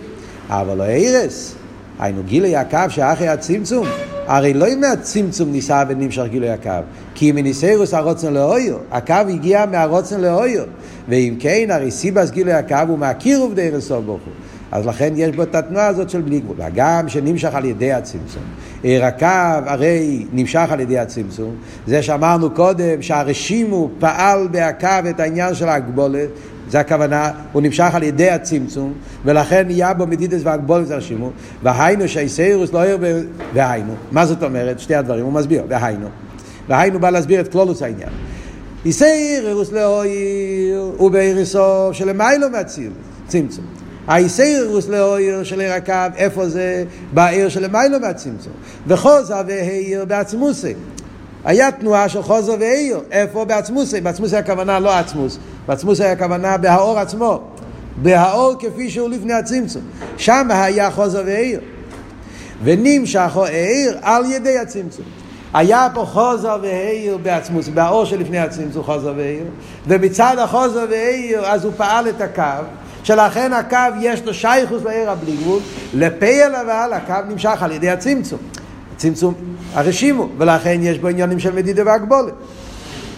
[0.49, 1.55] אבל לא אירס.
[1.99, 3.87] היינו גילוי הקו שאחרי הצמצום,
[4.27, 6.71] הרי לא מהצמצום ניסה ונמשך גילוי הקו,
[7.15, 10.67] כי מניסירוס הרוצן לאויר, הקו הגיע מהרוצן לאויר,
[11.09, 14.33] ואם כן, הרי סיבס גילוי הקו הוא מהקירוב דרך סוף ברוך הוא.
[14.73, 16.57] אז לכן יש בו את התנועה הזאת של בלי גבול.
[16.61, 18.43] הגם שנמשך על ידי הצמצום.
[18.83, 19.27] עיר הקו
[19.67, 21.55] הרי נמשך על ידי הצמצום.
[21.87, 26.29] זה שאמרנו קודם שהרשימו פעל בהקו את העניין של ההגבולת,
[26.71, 28.93] זה הכוונה, הוא נמשך על ידי הצמצום,
[29.25, 31.31] ולכן נהיה בו מדידס והגבולת הרשימו,
[31.63, 32.97] והיינו שהאיסאירוס לא יהיה
[33.55, 33.93] והיינו.
[34.11, 34.81] מה זאת אומרת?
[34.81, 36.07] שתי הדברים, הוא מסביר, והיינו.
[36.69, 38.11] והיינו בא להסביר את כלולוס העניין.
[38.85, 42.91] איסאירוס לא יהיה, הוא בעירסו שלמיילו מהציל,
[43.27, 43.78] צמצום.
[44.09, 46.85] האיסאירוס לאויר של עיר הקו, איפה זה?
[47.13, 48.53] בעיר שלמיילו מהצמצום.
[48.87, 50.75] וחוזה והעיר בעצמוסי.
[51.45, 53.45] היה תנועה של חוזר ועיר, איפה?
[53.45, 57.41] בעצמוסי, בעצמוסי הכוונה לא עצמוס, בעצמוסי הכוונה בהאור עצמו,
[58.03, 59.83] בהאור כפי שהוא לפני הצמצום,
[60.17, 61.61] שם היה חוזר ועיר,
[62.65, 65.05] ונמשך העיר על ידי הצמצום.
[65.55, 69.45] היה פה חוזר והעיר בעצמוס, באור שלפני הצמצום חוזר והעיר,
[69.87, 72.65] ומצד החוזר והעיר אז הוא פעל את הקו,
[73.03, 75.61] שלכן הקו יש לו שייכוס לעיר הבלי גבול,
[75.95, 78.39] לפייל אבל הקו נמשך על ידי הצמצום.
[78.97, 79.35] צמצום
[79.75, 82.33] הרשימו, ולכן יש בו עניינים של מדידה והגבולת.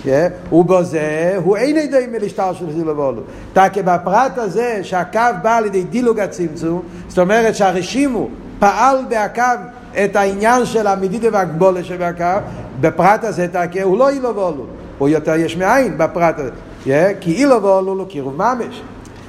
[0.05, 3.23] Yeah, ובזה הוא אין ידי מלשטר של זילו ואולו.
[3.53, 9.43] תקי בפרט הזה שהקו בא ידי דילוג הצמצום, זאת אומרת שהרשימו פעל בהקו
[10.05, 12.25] את העניין של המדידה והגבולת שבקו,
[12.81, 14.67] בפרט הזה תקי הוא לא אילו ואולו,
[14.99, 16.51] הוא יותר יש מאין בפרט הזה.
[16.87, 16.89] Yeah,
[17.21, 18.83] כי אילו ואולו לא קירוב ממש.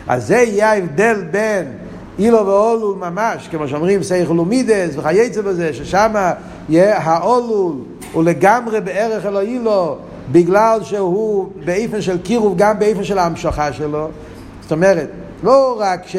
[0.08, 1.72] אז זה יהיה ההבדל בין
[2.20, 6.12] אילו ואולול ממש, כמו שאומרים סייכל ומידס וכייצא בזה, ששם
[6.78, 7.76] האולול
[8.14, 9.98] הוא לגמרי בערך אלו אילו,
[10.32, 14.10] בגלל שהוא באיפן של קירוב, גם באיפן של ההמשכה שלו.
[14.62, 15.10] זאת אומרת,
[15.44, 16.16] לא רק ש,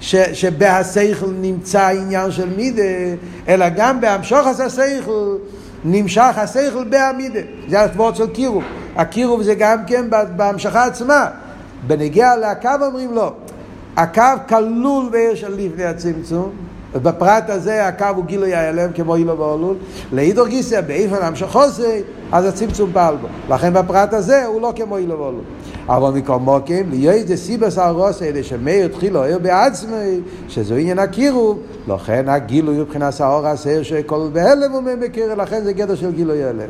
[0.00, 2.82] ש, שבהסייכל נמצא העניין של מידה,
[3.48, 5.36] אלא גם בהמשוך הסייכל
[5.84, 7.40] נמשך הסייכל בהמידה.
[7.68, 8.64] זה התבואות של קירוב.
[8.96, 10.04] הקירוב זה גם כן
[10.36, 11.26] בהמשכה עצמה.
[11.86, 13.30] בנגיע לקו אומרים לו,
[13.96, 16.50] הקו כלול בעיר של לפני הצמצום,
[16.92, 19.76] ובפרט הזה הקו הוא גילוי ההלם כמו אילו ואולול,
[20.12, 23.26] לאידור גיסא באיפן המשכוסי, אז הצמצום פעל בו.
[23.54, 25.44] לכן בפרט הזה הוא לא כמו אילו ואולול.
[25.88, 31.58] אבל מכל מוקים, להיות זה סיבס הרוס האלה שמאיר תחילו אוהר בעצמי, שזו עניין הקירוב,
[31.88, 36.68] לכן הגילוי מבחינת האור הסער שכל בהלם הוא מכיר, לכן זה גדר של גילוי ההלם.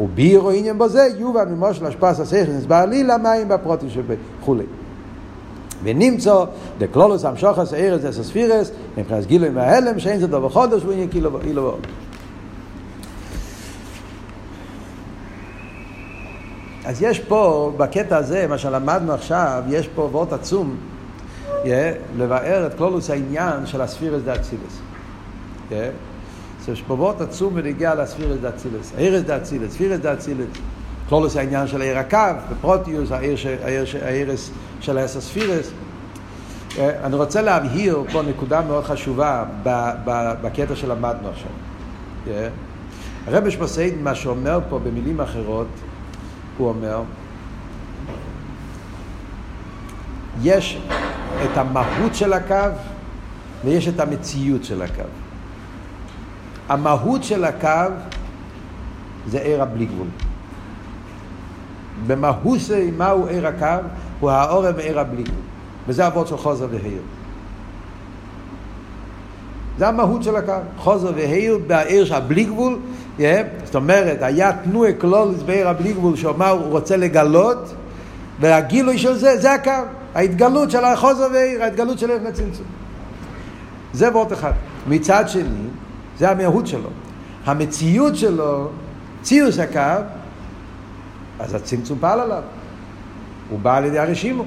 [0.00, 4.64] ובירו עניין בזה, יובא ממושל השפס נסבר לי למים בפרוטים שבכולי.
[5.82, 6.44] ונמצא
[6.78, 11.62] דקלולוס המשוחס ארץ אס הספירס מבחינת גילוי מההלם שאין זה דבר חודש ועניין כאילו אילו
[11.62, 11.86] ועוד.
[16.84, 20.76] אז יש פה, בקטע הזה, מה שלמדנו עכשיו, יש פה וורט עצום
[21.64, 21.66] yeah,
[22.16, 25.76] לבאר את כלולוס העניין של הספירס דה.
[26.88, 28.92] וורט עצום ונגיע לספירס דה אצילס.
[28.98, 30.46] ארץ דה אצילס, ספירס דה אצילס.
[31.08, 32.18] כלולוס העניין של עיר הקו,
[32.50, 33.84] בפרוטיוס, העיר
[34.80, 35.70] של העשר ספירס.
[36.78, 39.44] אני רוצה להבהיר פה נקודה מאוד חשובה
[40.42, 41.50] בקטע שלמדנו עכשיו.
[43.26, 45.66] הרב שמסעיד, מה שאומר פה במילים אחרות,
[46.58, 47.02] הוא אומר,
[50.42, 50.78] יש
[51.44, 52.54] את המהות של הקו
[53.64, 55.21] ויש את המציאות של הקו.
[56.68, 57.92] המהות של הקו
[59.26, 60.06] זה עיר הבלי גבול.
[62.06, 63.66] במהוסי, מהו עיר הקו?
[64.20, 65.40] הוא העורם מעיר הבלי גבול.
[65.88, 67.02] וזה אבות של חוזר והעיר.
[69.78, 70.52] זה המהות של הקו.
[70.76, 72.78] חוזר והעיר בעיר של הבלי גבול,
[73.18, 73.22] yeah,
[73.64, 77.74] זאת אומרת, היה תנועה כלולית בעיר הבלי גבול, שאומר הוא רוצה לגלות,
[78.40, 79.70] והגילוי של זה, זה הקו.
[80.14, 82.66] ההתגלות של החוזר והעיר, ההתגלות של ערך הצמצום.
[83.92, 84.52] זה וורט אחד.
[84.88, 85.68] מצד שני,
[86.18, 86.88] זה המהות שלו.
[87.44, 88.68] המציאות שלו,
[89.22, 90.02] ציוס הקו,
[91.38, 92.42] אז הצמצום פעל עליו.
[93.50, 94.44] הוא בא על ידי הרשימו.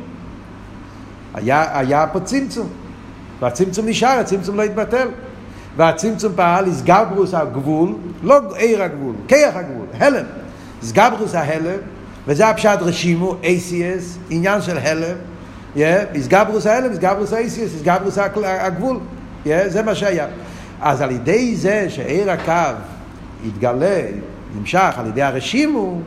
[1.34, 2.68] היה, היה פה צמצום,
[3.40, 5.08] והצמצום נשאר, הצמצום לא התבטל.
[5.78, 10.26] והצמצום פעל, הסגברוס הגבול, לא עיר הגבול, כיח הגבול, הלם.
[10.84, 11.80] הסגברוס ההלם,
[12.28, 15.16] וזה הפשט רשימו, ACS, עניין של הלם.
[16.16, 19.00] הסגברוס ההלם, הסגברוס ה-ACS, הסגברוס הגבול.
[19.46, 20.28] זה מה שהיה.
[20.82, 22.76] אז על ידי זה שעיר הקו
[23.48, 24.02] התגלה,
[24.58, 26.00] נמשך על ידי הרשימו,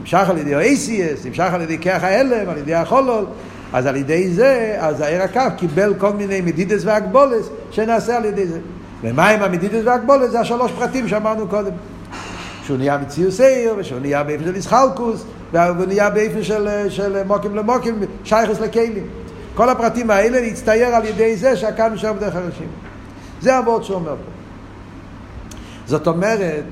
[0.00, 3.26] נמשך על ידי ה-ACS, נמשך על ידי כיח ההלם, על ידי החולול,
[3.72, 8.46] אז על ידי זה, אז העיר הקו קיבל כל מיני מדידס והגבולס שנעשה על ידי
[8.46, 8.58] זה.
[9.02, 10.30] ומה עם המדידס והגבולס?
[10.30, 11.72] זה השלוש פרטים שאמרנו קודם.
[12.62, 17.56] שהוא נהיה מציוס עיר, ושהוא נהיה באיפן של איסחלקוס, והוא נהיה באיפן של, של מוקים
[17.56, 19.06] למוקים, שייכס לכלים.
[19.54, 22.68] כל הפרטים האלה להצטייר על ידי זה שהקו נשאר בדרך הראשים.
[23.40, 24.30] זה הוורד שאומר פה.
[25.86, 26.64] זאת אומרת,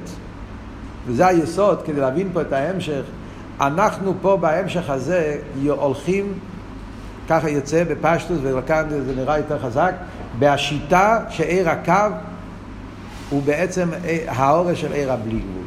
[1.07, 3.02] וזה היסוד כדי להבין פה את ההמשך,
[3.61, 6.33] אנחנו פה בהמשך הזה הולכים
[7.29, 9.94] ככה יוצא בפשטוס, וכאן זה נראה יותר חזק,
[10.38, 12.16] בשיטה שעיר הקו
[13.31, 13.88] הוא בעצם
[14.26, 15.64] האורש של עיר הבלי גבול.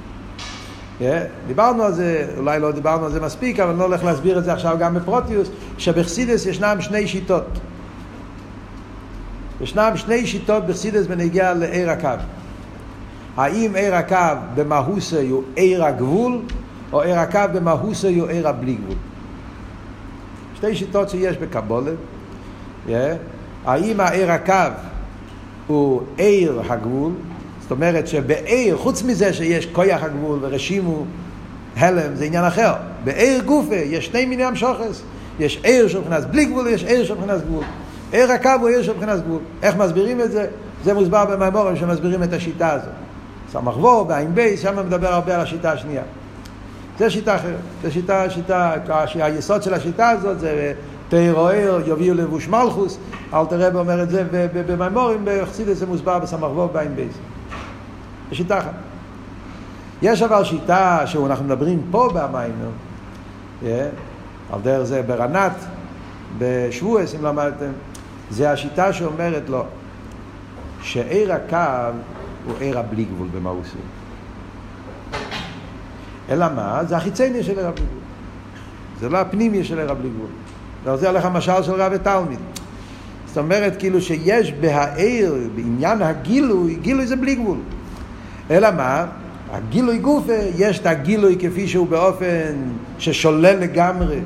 [0.99, 1.03] Yeah,
[1.47, 4.43] דיברנו על זה, אולי לא דיברנו על זה מספיק, אבל אני לא הולך להסביר את
[4.43, 7.59] זה עכשיו גם בפרוטיוס, שבחסידס ישנם שני שיטות.
[9.61, 12.09] ישנם שני שיטות בחסידס בנגיע לעיר הקו.
[13.37, 14.15] האם עיר הקו
[14.55, 16.39] במהוסי הוא עיר הגבול,
[16.93, 18.97] או עיר הקו במהוסי הוא עיר הבלי גבול.
[20.55, 21.93] שתי שיטות שיש בקבולת.
[22.87, 22.91] Yeah.
[23.65, 24.53] האם העיר הקו
[25.67, 27.11] הוא עיר הגבול,
[27.61, 31.05] זאת אומרת שבעיר, חוץ מזה שיש כויח הגבול ורשימו
[31.77, 32.73] הלם, זה עניין אחר.
[33.03, 35.01] בעיר גופה יש שני מיני המשוכס.
[35.39, 37.63] יש עיר של מבחינת בלי גבול ויש עיר של מבחינת גבול.
[38.11, 39.39] עיר הקו הוא עיר של מבחינת גבול.
[39.63, 40.47] איך מסבירים את זה?
[40.83, 42.89] זה מוסבר במימורים שמסבירים את השיטה הזאת.
[43.51, 46.03] סמ"ך וו, בעין בייס, שם מדבר הרבה על השיטה השנייה.
[46.99, 47.55] זה שיטה אחרת.
[47.81, 48.73] זה שיטה, שיטה,
[49.15, 50.73] היסוד של השיטה הזאת זה
[51.09, 52.97] תירו עיר, יביאו לבוש מלכוס.
[53.33, 54.23] אלתר רב אומר את זה
[54.67, 57.13] במימורים, בחסידס זה מוסבר בסמ"ך וו, בעין בייס.
[58.29, 58.73] זה שיטה אחת.
[60.01, 62.69] יש אבל שיטה שאנחנו מדברים פה במיימר,
[63.63, 63.65] yeah,
[64.53, 65.51] על דרך זה ברנת,
[66.37, 67.71] בשבועס, אם למדתם,
[68.29, 69.63] זה השיטה שאומרת לו
[70.81, 71.97] שעיר הקו
[72.45, 73.77] הוא עיר הבלי גבול במאוסי.
[76.29, 76.81] אלא מה?
[76.87, 78.01] זה החיצני של עיר הבלי גבול.
[78.99, 80.97] זה לא הפנימי של עיר הבלי גבול.
[80.97, 82.39] זה הולך המשל של רב ותלמיד.
[83.27, 87.57] זאת אומרת כאילו שיש בהעיר, בעניין הגילוי, גילוי זה בלי גבול.
[88.51, 89.05] אלא מה?
[89.51, 92.55] הגילוי גופה, יש את הגילוי כפי שהוא באופן
[92.99, 94.19] ששולל לגמרי.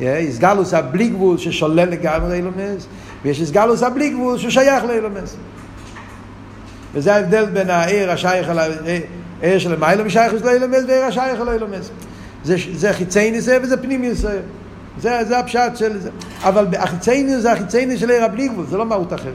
[0.00, 2.86] איסגלוס הבלי גבול ששולל לגמרי אילומס,
[3.24, 5.36] ויש איסגלוס הבלי גבול ששייך לאילומס.
[6.94, 8.58] וזה ההבדל בין העיר השייך אל
[9.42, 11.90] העיר של המיילא משייך לאילומס ועיר השייך אל האילומס.
[12.44, 14.40] זה, זה חיצייני זה וזה פנימי זה.
[15.00, 16.10] זה, זה הפשט של זה.
[16.42, 19.32] אבל החיצייני זה החיצייני של עיר הבלי גבול, זה לא מהות אחרת.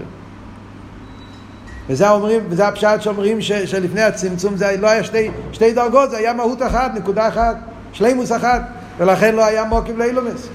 [1.89, 6.17] וזה אומרים, וזה הפשט שאומרים ש, שלפני הצמצום זה לא היה שתי, שתי דרגות, זה
[6.17, 7.57] היה מהות אחת, נקודה אחת,
[7.93, 8.61] שלימוס אחת,
[8.97, 10.47] ולכן לא היה מוקיב לאילומס.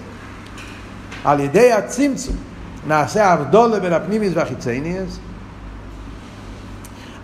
[1.25, 2.37] על ידי הצמצום
[2.87, 5.19] נעשה הבדולה בין הפנימיס והחיצייניאס,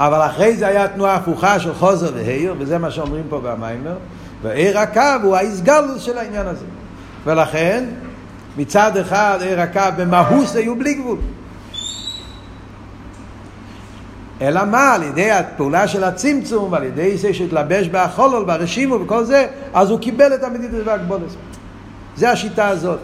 [0.00, 3.96] אבל אחרי זה היה תנועה הפוכה של חוזר והעיר, וזה מה שאומרים פה במיימר,
[4.42, 6.64] ועיר הקו הוא האיסגלוס של העניין הזה.
[7.24, 7.84] ולכן,
[8.56, 11.18] מצד אחד עיר הקו במהוס היו בלי גבול.
[14.40, 19.46] אלא מה, על ידי הפעולה של הצמצום, ועל ידי זה שהתלבש בהחולול, ברשימו וכל זה,
[19.74, 21.30] אז הוא קיבל את המדידות והגבולת.
[22.16, 23.00] זה השיטה הזאת.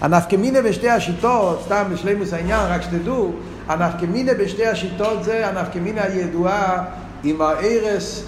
[0.00, 3.32] הנפקמינה בשתי השיטות, סתם בשלימוס העניין, רק שתדעו,
[3.68, 6.84] הנפקמינה בשתי השיטות זה הנפקמינה הידועה
[7.24, 8.24] עם הארס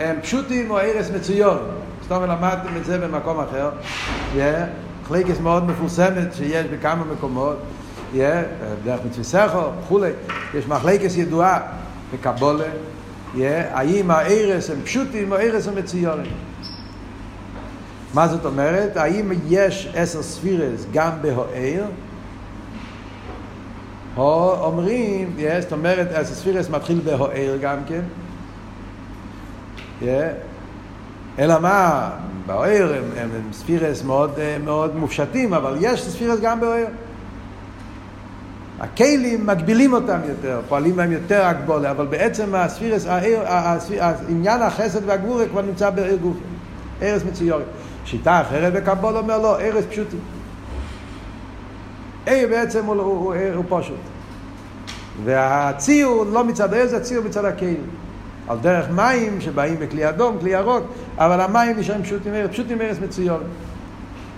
[0.00, 1.58] הם פשוטים או הארס מצויון.
[2.04, 3.70] סתם למדתם את זה במקום אחר.
[4.34, 4.38] Yeah.
[5.08, 7.56] חלקס מאוד מפורסמת שיש בכמה מקומות.
[8.14, 8.18] yeah,
[8.84, 10.10] דרך מצווה וכולי,
[10.54, 11.60] יש מחלקת ידועה
[12.14, 12.64] בקבולה,
[13.34, 13.38] yeah,
[13.72, 16.32] האם הארס הם פשוטים או הארס הם מצוירים.
[18.14, 18.96] מה זאת אומרת?
[18.96, 21.84] האם יש עשר ספירס גם בהוער?
[24.16, 28.00] או אומרים, yeah, זאת אומרת עשר ספירס מתחיל בהוער גם כן,
[30.02, 30.04] yeah.
[31.38, 32.10] אלא מה,
[32.46, 36.86] בהוער הם, הם, הם ספירס מאוד, מאוד מופשטים, אבל יש ספירס גם בהוער.
[38.80, 43.06] הכלים מגבילים אותם יותר, פועלים בהם יותר הגבולה, אבל בעצם הספירס,
[44.28, 46.36] עניין החסד והגבורה כבר נמצא בעיר גוף,
[47.02, 47.64] ארץ מצויורת.
[48.04, 50.20] שיטה אחרת בקבול אומר לא, ארץ פשוטים.
[52.26, 54.00] עיר בעצם הוא, הוא, הוא, הוא פשוט.
[55.24, 57.86] והציור לא מצד העז, הציור מצד הכלים.
[58.48, 60.84] על דרך מים שבאים בכלי אדום, כלי ירוק,
[61.18, 63.46] אבל המים נשארים פשוטים ארץ, פשוטים ארץ מצויורת.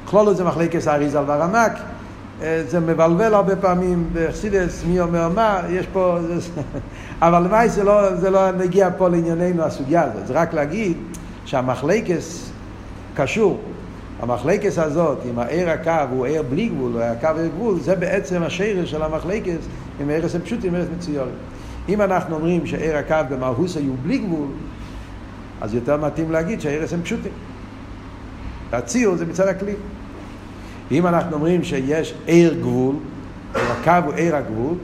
[0.04, 1.72] כלולו זה מחלקת האריזל והרמק.
[2.40, 6.18] זה מבלבל הרבה פעמים בחסידס, מי אומר מה, יש פה...
[7.22, 10.96] אבל למעשה זה לא, זה לא נגיע פה לענייננו הסוגיה הזאת, זה רק להגיד
[11.44, 12.50] שהמחלקס
[13.14, 13.60] קשור.
[14.20, 18.42] המחלקס הזאת, עם הער הקו הוא ער בלי גבול, או הקו ער גבול, זה בעצם
[18.42, 19.68] השרש של המחלקס
[20.00, 21.28] עם ערס פשוט, עם ערס מצויורת.
[21.88, 24.48] אם אנחנו אומרים שער הקו במהוס היו בלי גבול,
[25.60, 27.32] אז יותר מתאים להגיד שהערס הם פשוטים.
[28.72, 29.74] הציור זה מצד הכלי.
[30.90, 32.96] אם אנחנו אומרים שיש עיר גבול,
[33.54, 34.74] הקו הוא עיר הגבול,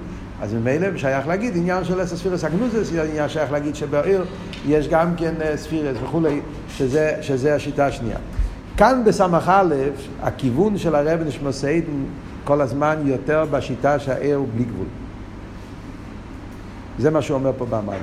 [0.42, 4.24] אז ממילא שייך להגיד עניין של עשר ספירס הגנוזס, עניין שייך להגיד שבעיר
[4.68, 8.18] יש גם כן ספירס וכולי, שזה, שזה השיטה השנייה.
[8.76, 9.02] כאן
[9.46, 9.74] א',
[10.22, 12.04] הכיוון של הרב נשמוסיידן
[12.44, 14.86] כל הזמן יותר בשיטה שהעיר הוא בלי גבול.
[16.98, 18.02] זה מה שהוא אומר פה במים.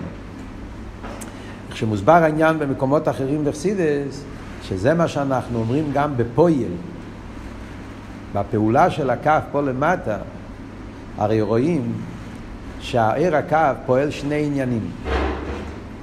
[1.72, 4.24] כשמוסבר העניין במקומות אחרים בחסידס,
[4.64, 6.72] שזה מה שאנחנו אומרים גם בפויל,
[8.34, 10.18] בפעולה של הכף פה למטה,
[11.18, 11.94] הרי רואים
[12.80, 14.92] שהעיר הכף פועל שני עניינים.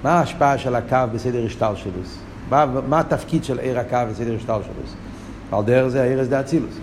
[0.04, 2.18] מה ההשפעה של הכף בסדר השטלשלוס?
[2.50, 5.58] מה, מה התפקיד של עיר הקו וסדר שטר שלו?
[5.58, 6.74] על דרך זה העיר זה אצילוס.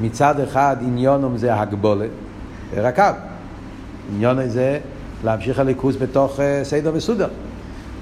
[0.00, 2.10] מצד אחד עניונום זה הגבולת,
[2.74, 3.02] עיר הקו.
[4.14, 4.78] עניון זה
[5.24, 7.28] להמשיך הליכוס בתוך uh, סדר מסודר.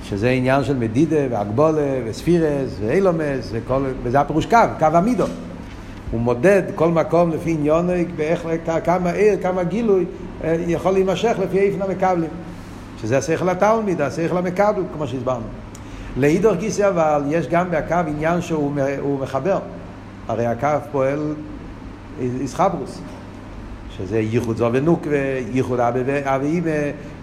[0.05, 5.25] שזה עניין של מדידה והגבולה וספירס ואילומס וכל, וזה הפירוש קו, קו המידו.
[6.11, 8.09] הוא מודד כל מקום לפי עניוניק
[8.85, 10.05] כמה עיר, כמה גילוי
[10.45, 12.31] אה, יכול להימשך לפי איפן המקבלים.
[13.03, 15.47] שזה השכל התלמיד, השכל המקבל, כמו שהסברנו.
[16.17, 19.59] לאידור גיסי אבל יש גם בהקו עניין שהוא מחבר.
[20.29, 21.35] הרי הקו פועל
[22.21, 23.01] איסחברוס.
[23.97, 25.19] שזה ייחוד זו ונוקווה,
[25.53, 26.71] ייחוד אבא ואימא,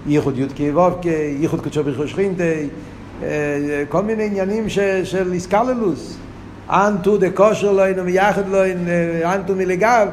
[0.07, 1.05] ייחוד י"ק ו"ק,
[1.39, 2.67] ייחוד קדשו ברכו שכינתי,
[3.23, 4.69] אה, כל מיני עניינים
[5.03, 6.17] של איסקללוס.
[6.69, 10.07] אנטו דה כושר לוין ומייחד לוין, אה, אנטו מלגב,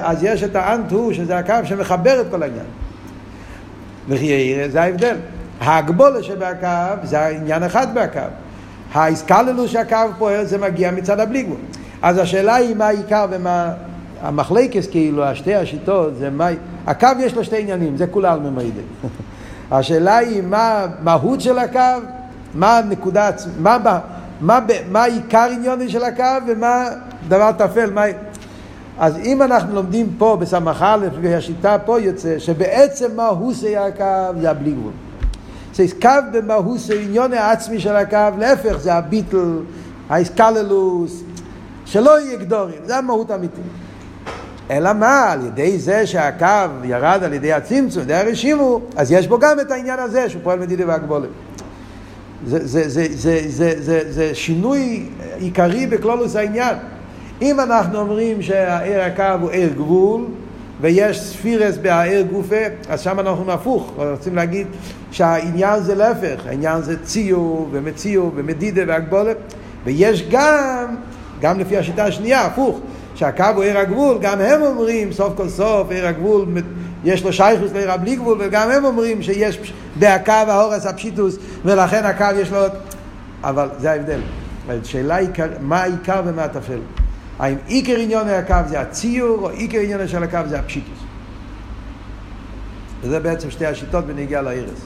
[0.00, 2.66] אז יש את האנטו, שזה הקו שמחבר את כל העניין.
[4.08, 5.16] וכי זה ההבדל.
[5.60, 6.68] ההגבולה שבקו
[7.02, 8.20] זה העניין אחד בקו.
[8.92, 11.58] האיסקללוס שהקו פועל זה מגיע מצד הבלי גבול.
[12.02, 13.72] אז השאלה היא מה העיקר ומה
[14.22, 16.48] המחלקס כאילו, השתי השיטות, זה מה...
[16.86, 18.80] הקו יש לו שתי עניינים, זה כולם ממיידי.
[19.70, 21.80] השאלה היא מה המהות של הקו,
[22.54, 24.00] מה הנקודה, מה, מה,
[24.40, 24.58] מה,
[24.90, 26.84] מה עיקר עניוני של הקו ומה
[27.28, 28.02] דבר טפל, מה...
[28.98, 34.72] אז אם אנחנו לומדים פה בסמך א' והשיטה פה יוצא שבעצם מהוסי הקו זה הבלי
[34.72, 34.92] גבול.
[35.74, 39.58] זה קו במהוסי עניון העצמי של הקו, להפך זה הביטל,
[40.08, 41.22] האיסקללוס,
[41.84, 43.64] שלא יהיה גדורים, זה המהות האמיתית.
[44.70, 46.46] אלא מה, על ידי זה שהקו
[46.84, 50.58] ירד על ידי הצמצום, ידי הרשימו, אז יש בו גם את העניין הזה שהוא פועל
[50.58, 51.28] מדידי והגבולת.
[52.46, 56.76] זה, זה, זה, זה, זה, זה, זה שינוי עיקרי בכלולוס העניין.
[57.42, 60.24] אם אנחנו אומרים שהעיר הקו הוא עיר גבול,
[60.80, 62.56] ויש ספירס בעיר גופה,
[62.88, 64.66] אז שם אנחנו הפוך, רוצים להגיד
[65.10, 69.36] שהעניין זה להפך, העניין זה ציור ומציור ומדידה והגבולת,
[69.84, 70.96] ויש גם,
[71.40, 72.80] גם לפי השיטה השנייה, הפוך,
[73.14, 76.46] שהקו הוא עיר הגבול, גם הם אומרים סוף כל סוף עיר הגבול
[77.04, 82.24] יש לו שייכוס לעיר הבלי גבול, וגם הם אומרים שיש בהקו ההורס הפשיטוס, ולכן הקו
[82.40, 82.58] יש לו...
[83.44, 84.20] אבל זה ההבדל.
[84.68, 85.28] השאלה היא
[85.60, 86.78] מה העיקר ומה הטפל.
[87.38, 90.98] האם עיקר עניון הקו זה הציור, או עיקר עניון של הקו זה הפשיטוס.
[93.02, 94.80] וזה בעצם שתי השיטות בנגיעה לאירס.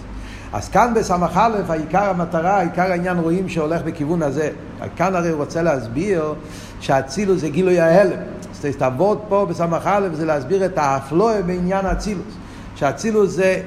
[0.53, 4.51] אז כאן בסמך א', העיקר המטרה, העיקר העניין רואים שהולך בכיוון הזה.
[4.97, 6.35] כאן הרי הוא רוצה להסביר
[6.81, 8.19] שהאצילוס זה גילוי ההלם.
[8.51, 12.35] אז תעבוד פה בסמך א' זה להסביר את האפלואה בעניין האצילוס.
[12.77, 13.63] שהאצילוס זה,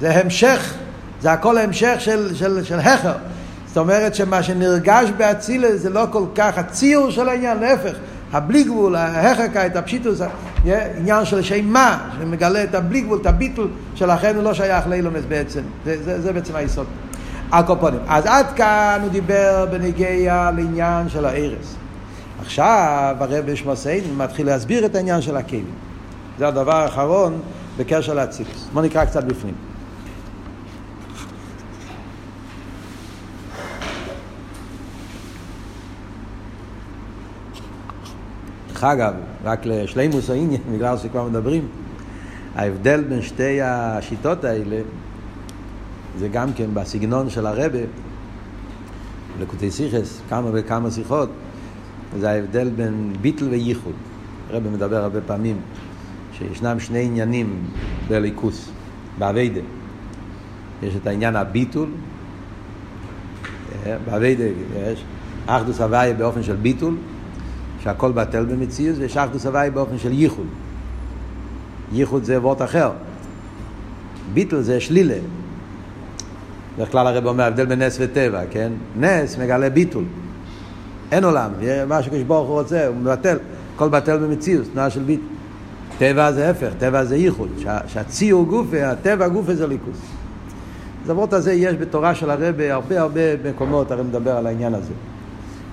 [0.00, 0.74] זה המשך,
[1.20, 3.16] זה הכל המשך של, של, של הכר.
[3.74, 7.96] זאת אומרת שמה שנרגש באצילס זה לא כל כך הציור של העניין, להפך,
[8.32, 10.20] הבלי גבול, ההכרקה, הפשיטוס,
[10.98, 15.22] עניין של שם מה, שמגלה את הבלי גבול, את הביטול, שלכן הוא לא שייך לאילומס
[15.28, 15.60] בעצם.
[15.84, 16.86] זה, זה, זה בעצם היסוד.
[17.52, 18.00] הקופונים.
[18.08, 21.74] אז עד כאן הוא דיבר בנגיע לעניין של הארס.
[22.40, 25.66] עכשיו הרב שמוסיין מתחיל להסביר את העניין של הכלים.
[26.38, 27.40] זה הדבר האחרון
[27.76, 28.68] בקשר לאצילוס.
[28.72, 29.73] בואו נקרא קצת בפנים.
[38.84, 39.14] דרך אגב,
[39.44, 41.68] רק לשלימוס העניין, בגלל שכבר מדברים,
[42.54, 44.80] ההבדל בין שתי השיטות האלה
[46.18, 47.78] זה גם כן בסגנון של הרבה,
[49.40, 51.28] לקוטי סיכס, כמה וכמה שיחות,
[52.18, 53.92] זה ההבדל בין ביטל וייחוד.
[54.50, 55.56] הרבה מדבר הרבה פעמים
[56.38, 57.62] שישנם שני עניינים
[58.08, 58.70] בליכוס,
[59.18, 59.60] באביידה.
[60.82, 61.88] יש את העניין הביטול,
[63.86, 64.44] אה, באביידה
[64.76, 65.04] יש
[65.46, 66.96] אחדוס הוויה באופן של ביטול,
[67.84, 70.46] שהכל בטל במציאות, ויש אחדוס הוואי באופן של ייחוד.
[71.92, 72.90] ייחוד זה וורט אחר.
[74.34, 75.18] ביטל זה שלילה.
[76.76, 78.72] בדרך כלל הרב אומר, הבדל בין נס וטבע, כן?
[78.96, 80.04] נס מגלה ביטול.
[81.12, 81.50] אין עולם,
[81.88, 83.36] מה שקדוש ברוך הוא רוצה, הוא מבטל.
[83.74, 85.26] הכל בטל במציאות, תנועה של ביטול.
[85.98, 87.48] טבע זה הפך, טבע זה ייחוד.
[87.86, 89.98] שהציור גופה, הטבע גופה זה ליכוס.
[91.06, 93.20] הוורט הזה יש בתורה של הרב הרבה הרבה
[93.50, 94.92] מקומות, הרי מדבר על העניין הזה.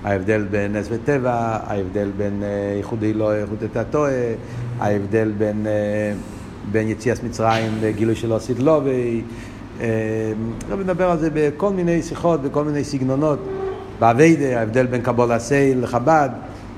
[0.04, 4.10] ההבדל בין נס וטבע, ההבדל בין אה, ייחודי לא ייחודי תתוה,
[4.78, 6.12] ההבדל בין, אה,
[6.72, 9.22] בין יציאת מצרים לגילוי של עושית לובי.
[10.70, 13.38] לא מדבר על זה בכל מיני שיחות, בכל מיני סגנונות.
[13.98, 16.30] באביידה, ההבדל בין קבול הסייל לחב"ד,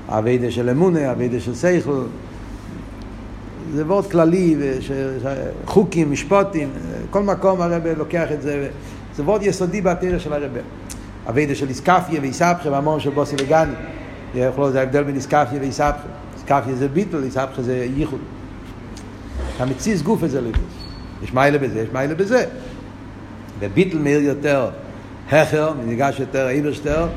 [0.07, 2.01] האביידה של אמונה, האביידה של סייכל.
[3.73, 4.55] זה מאוד כללי,
[5.65, 6.69] חוקים, משפוטים,
[7.09, 8.69] כל מקום הרב לוקח את זה,
[9.15, 10.51] זה מאוד יסודי בתרא של הרב.
[11.29, 13.73] אביידה של איסקפיה ואיסבכה והמון של בוסי וגני.
[14.33, 15.97] זה ההבדל בין איסקפיה ואיסבכה.
[16.35, 18.19] איסקפיה זה ביטל, איסבכה זה ייחוד.
[19.59, 20.85] המציז גוף הזה ליכוס.
[21.23, 22.45] יש מיילה בזה, יש מיילה בזה.
[23.59, 24.69] וביטל מהיר יותר
[25.31, 27.07] הכר, ניגש יותר אילושטר,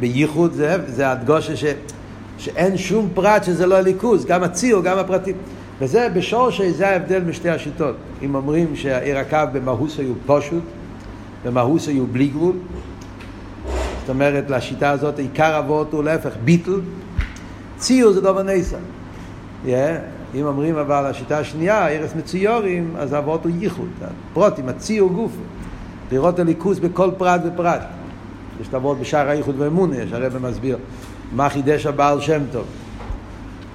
[0.00, 1.64] בייחוד זה, זה הדגושה ש,
[2.38, 5.36] שאין שום פרט שזה לא הליכוז, גם הציור, גם הפרטים.
[5.80, 7.96] וזה בשורש זה ההבדל משתי השיטות.
[8.22, 10.62] אם אומרים שהעיר הקו במהוס היו פשוט,
[11.44, 12.56] במהוס היו בלי גבול,
[14.00, 16.80] זאת אומרת לשיטה הזאת עיקר אבות הוא להפך ביטל,
[17.78, 18.76] ציור זה דובר נסה.
[19.66, 19.68] Yeah.
[20.34, 23.88] אם אומרים אבל השיטה השנייה, ארץ מציורים, אז אבות הוא ייחוד,
[24.32, 25.32] פרוטים, הציור גוף,
[26.12, 27.80] לראות הליכוס בכל פרט ופרט.
[28.60, 30.78] יש את בשער הייחוד ואמונה, שהרבא מסביר
[31.32, 32.64] מה חידש הבעל שם טוב.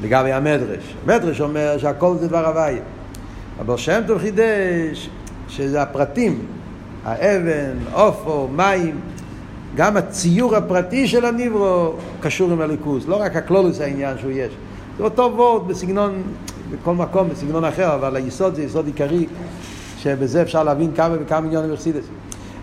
[0.01, 0.95] לגבי המדרש.
[1.03, 2.82] המדרש אומר שהכל זה דבר הוויה.
[3.59, 5.09] אבל שם טוב חידש
[5.47, 6.45] שזה הפרטים,
[7.06, 8.99] האבן, עופו, מים,
[9.76, 14.53] גם הציור הפרטי של הניברו קשור עם הליכוז, לא רק הקלולוס העניין שהוא יש.
[14.97, 16.24] זה אותו וורד בסגנון,
[16.72, 19.26] בכל מקום, בסגנון אחר, אבל היסוד זה יסוד עיקרי,
[19.97, 22.06] שבזה אפשר להבין כמה וכמה מיליונים מרסידס.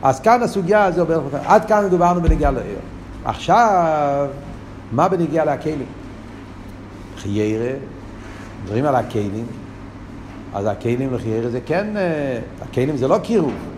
[0.02, 1.06] אז כאן הסוגיה הזו,
[1.44, 2.78] עד כאן מדוברנו בנגיעה לעיר.
[3.24, 4.28] עכשיו,
[4.92, 5.84] מה בנגיעה להכלים?
[7.16, 7.72] חיירה,
[8.62, 9.46] מדברים על הכלים,
[10.54, 13.71] אז הכלים לחיירה זה כן, אה, הכלים זה לא קירוב.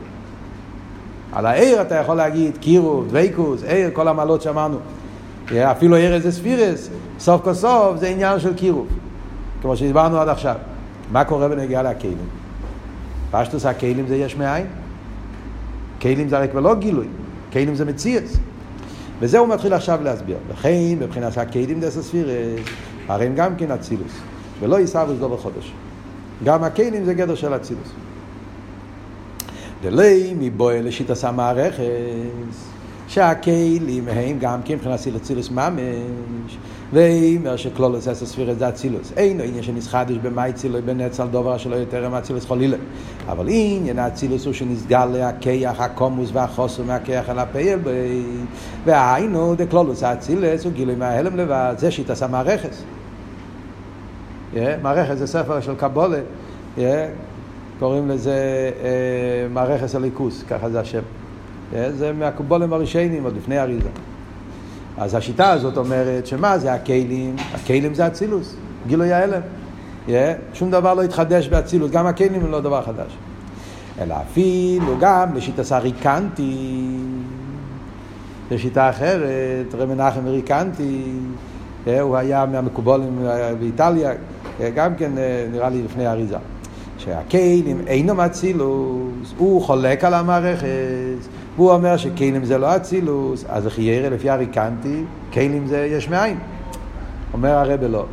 [1.34, 4.78] על העיר אתה יכול להגיד קירוב, דוויקוס, עיר, כל המעלות שאמרנו.
[5.52, 8.86] אפילו עיר איזה ספירס, סוף כל סוף זה עניין של קירוב,
[9.62, 10.54] כמו שדיברנו עד עכשיו.
[11.12, 12.16] מה קורה בנגיעה לכלים?
[13.30, 14.66] פשטוס הכלים זה יש מאין.
[16.02, 17.06] כלים זה הרי כבר לא גילוי,
[17.52, 18.36] כלים זה מציאס.
[19.20, 20.36] וזה הוא מתחיל עכשיו להסביר.
[20.50, 20.70] לכן,
[21.00, 22.28] מבחינת הכלים דס הספירס,
[23.08, 24.12] הרי הם גם כן אצילוס,
[24.60, 25.72] ולא יסבוס דובר חודש.
[26.44, 27.88] גם הכלים זה גדר של אצילוס.
[29.84, 31.82] דלי מבואה לשיטס המערכת,
[33.08, 36.58] שהכלים הם גם כן מבחינת אצילוס ממש,
[36.92, 39.12] ואומר שכלולוס אסס ספירס זה אצילוס.
[39.16, 42.76] אין עניין שנסחדש במאי צילוי בנץ על דובר שלא יותר עם אצילוס חולילה.
[43.28, 47.78] אבל עניין האצילוס הוא שנסגל להכיח הקומוס והחוסר מהכיח על הפייל
[48.84, 52.74] והיינו דקלולוס האצילוס הוא גילוי מההלם לבד, זה שיטס המערכת.
[54.82, 56.20] מערכת זה ספר של קבולה,
[57.78, 58.70] קוראים לזה
[59.50, 61.02] מערכת הליכוס, ככה זה השם.
[61.72, 63.88] זה מהקבולים הראשונים, עוד לפני אריזה.
[64.98, 67.36] אז השיטה הזאת אומרת שמה זה הכלים?
[67.54, 68.56] הכלים זה אצילוס,
[68.86, 69.40] גילוי ההלם.
[70.54, 73.16] שום דבר לא התחדש באצילוס, גם הכלים הם לא דבר חדש.
[74.00, 76.86] אלא אפילו גם לשיטה סריקנטי,
[78.50, 81.12] זו שיטה אחרת, רב מנחם ריקנטי,
[82.00, 83.18] הוא היה מהמקובולים
[83.60, 84.12] באיטליה,
[84.74, 85.12] גם כן
[85.52, 86.36] נראה לי לפני האריזה.
[87.04, 90.66] שהכלים אינו מאצילוס, הוא חולק על המערכת,
[91.56, 96.38] והוא אומר שכלים זה לא אצילוס, אז לכי ירא לפי הריקנטי, כלים זה יש מאין.
[97.32, 98.04] אומר הרב לא.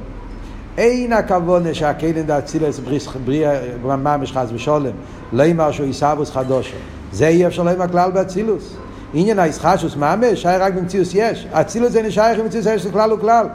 [0.78, 2.80] אין הכוונה שהכלים זה אצילוס
[3.26, 4.92] בריאה ממש חס ושולם,
[5.34, 6.76] לא אמר שהוא עיסאוווס חדושה.
[7.12, 8.76] זה אי אפשר לומר כלל באצילוס.
[9.14, 11.48] עניין הישחשוס ממש, שהיה רק במציאוס יש.
[11.52, 13.46] אצילוס זה נשייך עם מציאוס יש כלל וכלל.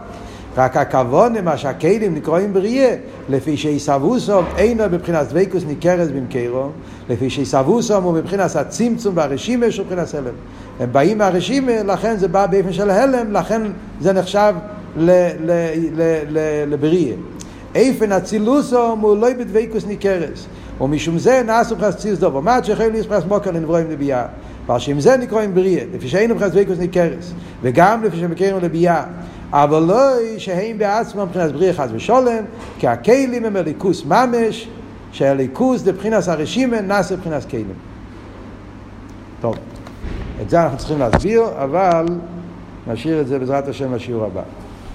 [0.57, 2.97] רק הכוונה, מה שהכלים נקראים בריאה,
[3.29, 6.69] לפי שיסבוסום אינו בבחינת דבקוס ניכרס במקרו,
[7.09, 10.35] לפי שיסבוסום הוא מבחינת הצמצום והרשימה של מבחינת הלם.
[10.81, 13.63] הם באים מהרשימה, לכן זה בא באופן של הלם, לכן
[14.01, 14.55] זה נחשב
[16.67, 17.17] לבריאה.
[17.75, 20.47] איפן אצילוסום הוא לא בדבקוס ניכרס.
[20.81, 22.43] ומשום זה נעשו מבחינת ציוס דובו.
[22.43, 24.27] מה שיכולים להספרס מוקר לנברואים לביאה?
[24.67, 27.33] אבל שעם זה נקראים בריאה, לפי שאינו מבחינת דבקוס ניכרס,
[27.63, 29.03] וגם לפי שמקרים לביאה.
[29.53, 32.45] אבל לא שהם בעצמם מבחינת בריאה חס ושולם,
[32.79, 34.69] כי הכלים הם הליכוס ממש,
[35.13, 37.67] שהליכוס זה מבחינת הרשימה נעשה מבחינת כלים.
[39.41, 39.55] טוב,
[40.43, 42.07] את זה אנחנו צריכים להסביר, אבל
[42.87, 44.43] נשאיר את זה בעזרת השם לשיעור הבא.